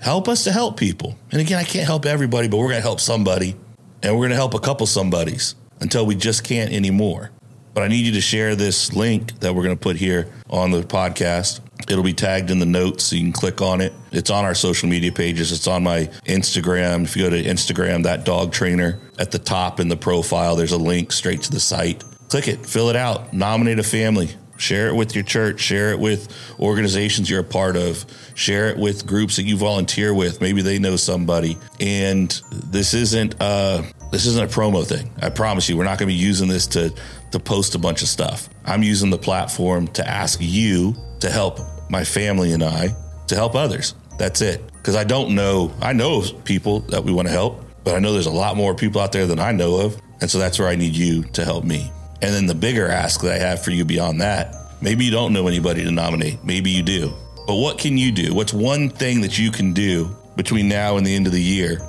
Help 0.00 0.28
us 0.28 0.44
to 0.44 0.52
help 0.52 0.78
people. 0.78 1.16
And 1.30 1.40
again, 1.40 1.58
I 1.58 1.64
can't 1.64 1.86
help 1.86 2.06
everybody, 2.06 2.48
but 2.48 2.56
we're 2.56 2.68
going 2.68 2.76
to 2.76 2.82
help 2.82 3.00
somebody 3.00 3.56
and 4.02 4.14
we're 4.14 4.20
going 4.20 4.30
to 4.30 4.36
help 4.36 4.54
a 4.54 4.60
couple 4.60 4.86
somebodies 4.86 5.54
until 5.80 6.06
we 6.06 6.14
just 6.14 6.44
can't 6.44 6.72
anymore. 6.72 7.30
But 7.74 7.84
I 7.84 7.88
need 7.88 8.06
you 8.06 8.12
to 8.12 8.20
share 8.20 8.56
this 8.56 8.92
link 8.92 9.38
that 9.40 9.54
we're 9.54 9.62
going 9.62 9.76
to 9.76 9.80
put 9.80 9.96
here 9.96 10.28
on 10.48 10.70
the 10.70 10.82
podcast. 10.82 11.60
It'll 11.90 12.04
be 12.04 12.14
tagged 12.14 12.50
in 12.50 12.60
the 12.60 12.66
notes 12.66 13.04
so 13.04 13.16
you 13.16 13.22
can 13.22 13.32
click 13.32 13.60
on 13.60 13.80
it. 13.80 13.92
It's 14.12 14.30
on 14.30 14.44
our 14.44 14.54
social 14.54 14.88
media 14.88 15.10
pages. 15.10 15.50
It's 15.50 15.66
on 15.66 15.82
my 15.82 16.06
Instagram. 16.24 17.02
If 17.02 17.16
you 17.16 17.24
go 17.24 17.30
to 17.30 17.42
Instagram, 17.42 18.04
that 18.04 18.24
dog 18.24 18.52
trainer 18.52 19.00
at 19.18 19.32
the 19.32 19.40
top 19.40 19.80
in 19.80 19.88
the 19.88 19.96
profile, 19.96 20.54
there's 20.54 20.72
a 20.72 20.78
link 20.78 21.10
straight 21.10 21.42
to 21.42 21.50
the 21.50 21.58
site. 21.58 22.04
Click 22.28 22.46
it, 22.46 22.64
fill 22.64 22.90
it 22.90 22.96
out, 22.96 23.32
nominate 23.32 23.80
a 23.80 23.82
family, 23.82 24.30
share 24.56 24.86
it 24.86 24.94
with 24.94 25.16
your 25.16 25.24
church, 25.24 25.58
share 25.58 25.90
it 25.90 25.98
with 25.98 26.32
organizations 26.60 27.28
you're 27.28 27.40
a 27.40 27.44
part 27.44 27.76
of, 27.76 28.04
share 28.34 28.68
it 28.68 28.78
with 28.78 29.04
groups 29.04 29.34
that 29.36 29.42
you 29.42 29.56
volunteer 29.56 30.14
with. 30.14 30.40
Maybe 30.40 30.62
they 30.62 30.78
know 30.78 30.94
somebody. 30.94 31.58
And 31.80 32.30
this 32.52 32.94
isn't 32.94 33.34
uh 33.40 33.82
this 34.12 34.26
isn't 34.26 34.44
a 34.44 34.52
promo 34.52 34.86
thing. 34.86 35.10
I 35.20 35.30
promise 35.30 35.68
you, 35.68 35.76
we're 35.76 35.84
not 35.84 35.98
going 35.98 36.08
to 36.08 36.14
be 36.14 36.14
using 36.14 36.48
this 36.48 36.68
to 36.68 36.94
to 37.32 37.40
post 37.40 37.74
a 37.74 37.78
bunch 37.78 38.02
of 38.02 38.08
stuff. 38.08 38.48
I'm 38.64 38.84
using 38.84 39.10
the 39.10 39.18
platform 39.18 39.88
to 39.88 40.08
ask 40.08 40.38
you 40.40 40.94
to 41.20 41.30
help 41.30 41.58
my 41.90 42.04
family 42.04 42.52
and 42.52 42.62
I 42.62 42.94
to 43.26 43.34
help 43.34 43.54
others. 43.54 43.94
That's 44.18 44.40
it. 44.40 44.64
Because 44.74 44.96
I 44.96 45.04
don't 45.04 45.34
know, 45.34 45.72
I 45.80 45.92
know 45.92 46.22
people 46.44 46.80
that 46.80 47.04
we 47.04 47.12
want 47.12 47.28
to 47.28 47.32
help, 47.32 47.64
but 47.84 47.94
I 47.94 47.98
know 47.98 48.12
there's 48.12 48.26
a 48.26 48.30
lot 48.30 48.56
more 48.56 48.74
people 48.74 49.00
out 49.00 49.12
there 49.12 49.26
than 49.26 49.38
I 49.38 49.52
know 49.52 49.80
of. 49.80 50.00
And 50.20 50.30
so 50.30 50.38
that's 50.38 50.58
where 50.58 50.68
I 50.68 50.76
need 50.76 50.94
you 50.94 51.24
to 51.24 51.44
help 51.44 51.64
me. 51.64 51.90
And 52.22 52.34
then 52.34 52.46
the 52.46 52.54
bigger 52.54 52.88
ask 52.88 53.22
that 53.22 53.32
I 53.32 53.38
have 53.38 53.62
for 53.62 53.70
you 53.70 53.84
beyond 53.84 54.20
that, 54.20 54.54
maybe 54.82 55.04
you 55.04 55.10
don't 55.10 55.32
know 55.32 55.48
anybody 55.48 55.84
to 55.84 55.90
nominate, 55.90 56.44
maybe 56.44 56.70
you 56.70 56.82
do. 56.82 57.12
But 57.46 57.56
what 57.56 57.78
can 57.78 57.96
you 57.96 58.12
do? 58.12 58.34
What's 58.34 58.52
one 58.52 58.90
thing 58.90 59.22
that 59.22 59.38
you 59.38 59.50
can 59.50 59.72
do 59.72 60.14
between 60.36 60.68
now 60.68 60.98
and 60.98 61.06
the 61.06 61.14
end 61.14 61.26
of 61.26 61.32
the 61.32 61.42
year 61.42 61.80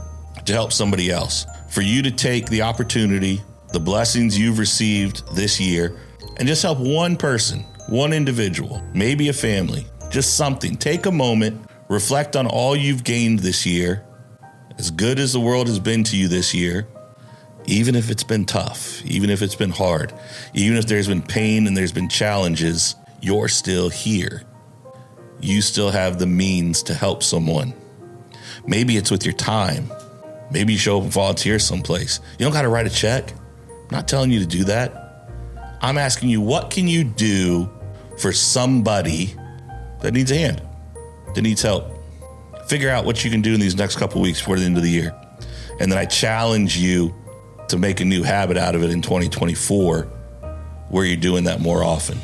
to 0.46 0.54
help 0.54 0.72
somebody 0.72 1.12
else? 1.12 1.46
For 1.70 1.82
you 1.82 2.02
to 2.02 2.12
take 2.12 2.48
the 2.48 2.62
opportunity, 2.62 3.42
the 3.74 3.80
blessings 3.80 4.38
you've 4.38 4.60
received 4.60 5.36
this 5.36 5.60
year, 5.60 5.98
and 6.38 6.48
just 6.48 6.64
help 6.64 6.80
one 6.80 7.18
person, 7.18 7.66
one 7.92 8.14
individual, 8.14 8.82
maybe 8.94 9.28
a 9.28 9.34
family, 9.34 9.86
just 10.10 10.38
something. 10.38 10.78
Take 10.78 11.08
a 11.08 11.12
moment, 11.12 11.70
reflect 11.90 12.38
on 12.38 12.48
all 12.48 12.74
you've 12.74 13.04
gained 13.04 13.40
this 13.40 13.66
year, 13.66 14.06
as 14.78 14.90
good 14.90 15.20
as 15.20 15.34
the 15.34 15.42
world 15.42 15.68
has 15.68 15.78
been 15.78 16.02
to 16.06 16.16
you 16.16 16.30
this 16.30 16.54
year, 16.54 16.88
even 17.66 17.94
if 17.94 18.10
it's 18.10 18.24
been 18.24 18.46
tough, 18.46 19.06
even 19.06 19.30
if 19.30 19.42
it's 19.42 19.56
been 19.56 19.72
hard, 19.72 20.14
even 20.54 20.78
if 20.78 20.88
there's 20.88 21.10
been 21.10 21.22
pain 21.22 21.68
and 21.68 21.76
there's 21.76 21.92
been 21.92 22.08
challenges, 22.08 22.96
you're 23.20 23.50
still 23.50 23.90
here. 23.90 24.44
You 25.42 25.62
still 25.62 25.92
have 25.92 26.18
the 26.18 26.28
means 26.28 26.84
to 26.84 26.94
help 26.94 27.22
someone. 27.22 27.74
Maybe 28.66 28.96
it's 28.96 29.12
with 29.12 29.26
your 29.26 29.36
time. 29.36 29.92
Maybe 30.50 30.72
you 30.74 30.80
show 30.80 31.00
up 31.00 31.04
and 31.04 31.12
volunteer 31.12 31.60
someplace. 31.60 32.22
You 32.40 32.46
don't 32.46 32.54
got 32.54 32.62
to 32.62 32.70
write 32.70 32.88
a 32.88 32.90
check. 32.90 33.34
I'm 33.68 33.88
not 33.92 34.08
telling 34.08 34.32
you 34.32 34.40
to 34.40 34.46
do 34.46 34.64
that. 34.64 35.28
I'm 35.82 35.98
asking 35.98 36.30
you, 36.30 36.40
what 36.40 36.72
can 36.72 36.88
you 36.88 37.04
do 37.04 37.70
for 38.22 38.32
somebody 38.32 39.36
that 40.02 40.14
needs 40.14 40.32
a 40.32 40.36
hand, 40.36 40.62
that 41.34 41.42
needs 41.42 41.62
help? 41.62 41.86
Figure 42.68 42.90
out 42.90 43.04
what 43.04 43.26
you 43.26 43.32
can 43.32 43.42
do 43.42 43.54
in 43.54 43.60
these 43.60 43.76
next 43.76 43.98
couple 43.98 44.22
weeks 44.22 44.40
before 44.40 44.58
the 44.58 44.66
end 44.66 44.78
of 44.78 44.84
the 44.84 44.90
year. 44.90 45.14
And 45.80 45.92
then 45.92 45.98
I 45.98 46.06
challenge 46.06 46.78
you 46.78 47.14
to 47.70 47.78
make 47.78 48.00
a 48.00 48.06
new 48.06 48.22
habit 48.24 48.58
out 48.58 48.76
of 48.76 48.84
it 48.84 48.92
in 48.92 49.02
2024 49.02 50.04
where 50.90 51.06
you're 51.06 51.18
doing 51.18 51.46
that 51.46 51.60
more 51.60 51.84
often. 51.84 52.18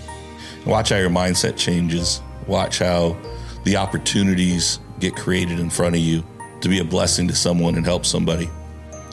Watch 0.65 0.89
how 0.89 0.97
your 0.97 1.09
mindset 1.09 1.57
changes. 1.57 2.21
Watch 2.45 2.79
how 2.79 3.17
the 3.63 3.77
opportunities 3.77 4.79
get 4.99 5.15
created 5.15 5.59
in 5.59 5.69
front 5.69 5.95
of 5.95 6.01
you 6.01 6.23
to 6.61 6.69
be 6.69 6.79
a 6.79 6.83
blessing 6.83 7.27
to 7.29 7.35
someone 7.35 7.75
and 7.75 7.85
help 7.85 8.05
somebody. 8.05 8.49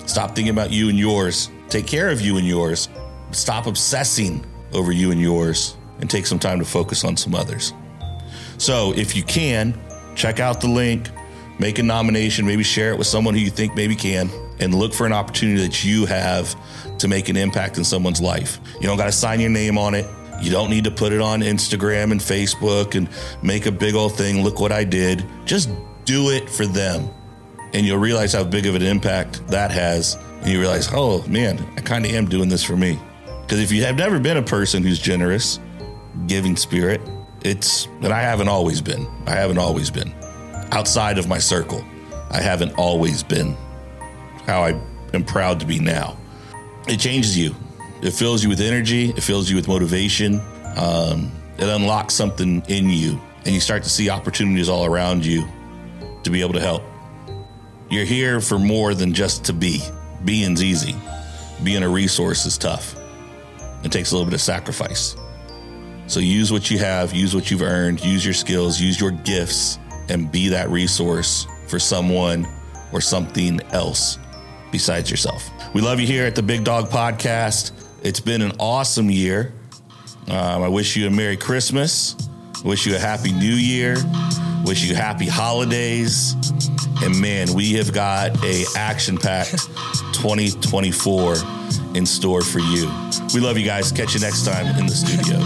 Stop 0.06 0.34
thinking 0.34 0.50
about 0.50 0.70
you 0.70 0.88
and 0.88 0.98
yours. 0.98 1.50
Take 1.68 1.86
care 1.86 2.10
of 2.10 2.20
you 2.20 2.36
and 2.36 2.46
yours. 2.46 2.88
Stop 3.30 3.66
obsessing 3.66 4.44
over 4.72 4.92
you 4.92 5.10
and 5.10 5.20
yours 5.20 5.76
and 6.00 6.11
take 6.11 6.26
some 6.26 6.38
time 6.38 6.59
to 6.59 6.64
focus 6.64 7.04
on 7.04 7.16
some 7.16 7.35
others. 7.35 7.72
So, 8.59 8.92
if 8.94 9.16
you 9.16 9.22
can, 9.22 9.78
check 10.14 10.40
out 10.40 10.61
the 10.61 10.68
link, 10.68 11.09
make 11.59 11.78
a 11.78 11.83
nomination, 11.83 12.46
maybe 12.46 12.62
share 12.62 12.92
it 12.92 12.98
with 12.98 13.07
someone 13.07 13.35
who 13.35 13.40
you 13.40 13.50
think 13.50 13.74
maybe 13.74 13.96
can, 13.96 14.30
and 14.61 14.74
look 14.74 14.92
for 14.92 15.07
an 15.07 15.12
opportunity 15.12 15.61
that 15.62 15.85
you 15.85 16.07
have 16.07 16.54
to 16.98 17.09
make 17.09 17.28
an 17.28 17.37
impact 17.37 17.78
in 17.78 17.85
someone's 17.85 18.20
life. 18.20 18.61
You 18.80 18.87
don't 18.87 18.96
got 18.96 19.07
to 19.07 19.12
sign 19.12 19.40
your 19.40 19.50
name 19.50 19.78
on 19.78 19.94
it. 19.94 20.07
You 20.40 20.50
don't 20.50 20.70
need 20.70 20.85
to 20.85 20.90
put 20.90 21.12
it 21.12 21.20
on 21.20 21.40
Instagram 21.40 22.12
and 22.12 22.20
Facebook 22.20 22.94
and 22.94 23.09
make 23.42 23.66
a 23.66 23.72
big 23.72 23.94
old 23.94 24.16
thing. 24.16 24.42
Look 24.42 24.61
what 24.61 24.72
I 24.72 24.85
did. 24.85 25.24
Just 25.44 25.70
do 26.04 26.30
it 26.30 26.50
for 26.50 26.66
them. 26.66 27.09
And 27.72 27.87
you'll 27.87 27.98
realize 27.98 28.33
how 28.33 28.44
big 28.44 28.66
of 28.66 28.74
an 28.74 28.83
impact 28.83 29.46
that 29.48 29.70
has. 29.70 30.16
And 30.40 30.48
you 30.48 30.61
realize, 30.61 30.88
oh 30.92 31.26
man, 31.26 31.59
I 31.76 31.80
kind 31.80 32.04
of 32.04 32.12
am 32.12 32.26
doing 32.26 32.48
this 32.48 32.62
for 32.62 32.76
me. 32.76 32.98
Because 33.42 33.61
if 33.61 33.72
you 33.72 33.85
have 33.85 33.96
never 33.96 34.18
been 34.18 34.37
a 34.37 34.42
person 34.42 34.83
who's 34.83 34.98
generous, 34.98 35.59
giving 36.27 36.57
spirit, 36.57 37.00
it's, 37.42 37.87
and 38.03 38.12
I 38.12 38.20
haven't 38.20 38.48
always 38.48 38.81
been. 38.81 39.07
I 39.27 39.33
haven't 39.33 39.59
always 39.59 39.90
been. 39.90 40.14
Outside 40.72 41.18
of 41.18 41.29
my 41.29 41.38
circle, 41.38 41.85
I 42.31 42.40
haven't 42.40 42.72
always 42.79 43.22
been 43.22 43.57
how 44.46 44.62
I 44.62 44.81
am 45.12 45.24
proud 45.24 45.61
to 45.61 45.66
be 45.66 45.79
now. 45.79 46.16
It 46.88 46.98
changes 46.98 47.37
you. 47.37 47.55
It 48.03 48.12
fills 48.12 48.42
you 48.42 48.48
with 48.48 48.61
energy. 48.61 49.11
It 49.11 49.22
fills 49.22 49.48
you 49.48 49.57
with 49.57 49.68
motivation. 49.68 50.40
Um, 50.77 51.33
it 51.59 51.68
unlocks 51.68 52.14
something 52.14 52.62
in 52.68 52.90
you, 52.90 53.20
and 53.44 53.55
you 53.55 53.61
start 53.61 53.83
to 53.85 53.90
see 53.90 54.11
opportunities 54.11 54.68
all 54.68 54.85
around 54.85 55.24
you 55.24 55.46
to 56.24 56.31
be 56.31 56.40
able 56.40 56.55
to 56.55 56.61
help. 56.61 56.83
You're 57.90 58.05
here 58.05 58.40
for 58.40 58.59
more 58.59 58.94
than 58.94 59.12
just 59.12 59.44
to 59.44 59.53
be. 59.53 59.83
Being's 60.24 60.62
easy. 60.62 60.96
Being 61.62 61.83
a 61.83 61.88
resource 61.88 62.46
is 62.46 62.59
tough. 62.59 62.96
It 63.85 63.92
takes 63.92 64.11
a 64.11 64.14
little 64.14 64.24
bit 64.24 64.35
of 64.35 64.40
sacrifice. 64.40 65.14
So 66.06 66.20
use 66.20 66.52
what 66.52 66.70
you 66.70 66.78
have, 66.78 67.14
use 67.14 67.34
what 67.34 67.50
you've 67.50 67.62
earned, 67.62 68.04
use 68.04 68.24
your 68.24 68.34
skills, 68.34 68.80
use 68.80 69.00
your 69.00 69.10
gifts, 69.10 69.78
and 70.08 70.30
be 70.30 70.48
that 70.48 70.68
resource 70.70 71.46
for 71.66 71.78
someone 71.78 72.46
or 72.92 73.00
something 73.00 73.60
else 73.72 74.18
besides 74.70 75.10
yourself. 75.10 75.50
We 75.74 75.80
love 75.80 76.00
you 76.00 76.06
here 76.06 76.26
at 76.26 76.34
the 76.34 76.42
Big 76.42 76.64
Dog 76.64 76.90
Podcast. 76.90 77.72
It's 78.02 78.20
been 78.20 78.42
an 78.42 78.52
awesome 78.58 79.10
year. 79.10 79.54
Um, 80.28 80.62
I 80.62 80.68
wish 80.68 80.96
you 80.96 81.06
a 81.06 81.10
Merry 81.10 81.36
Christmas. 81.36 82.16
Wish 82.64 82.86
you 82.86 82.94
a 82.94 82.98
Happy 82.98 83.32
New 83.32 83.54
Year. 83.54 83.96
Wish 84.64 84.83
you 84.85 84.94
happy 84.94 85.27
holidays. 85.27 86.35
And 87.03 87.20
man, 87.20 87.53
we 87.53 87.74
have 87.74 87.92
got 87.92 88.42
a 88.44 88.64
action-packed 88.77 89.59
2024 90.14 91.35
in 91.94 92.07
store 92.07 92.40
for 92.40 92.61
you. 92.61 92.90
We 93.35 93.40
love 93.40 93.59
you 93.59 93.66
guys. 93.66 93.92
Catch 93.92 94.14
you 94.14 94.20
next 94.20 94.44
time 94.44 94.66
in 94.79 94.87
the 94.87 94.94
studio. 94.94 95.38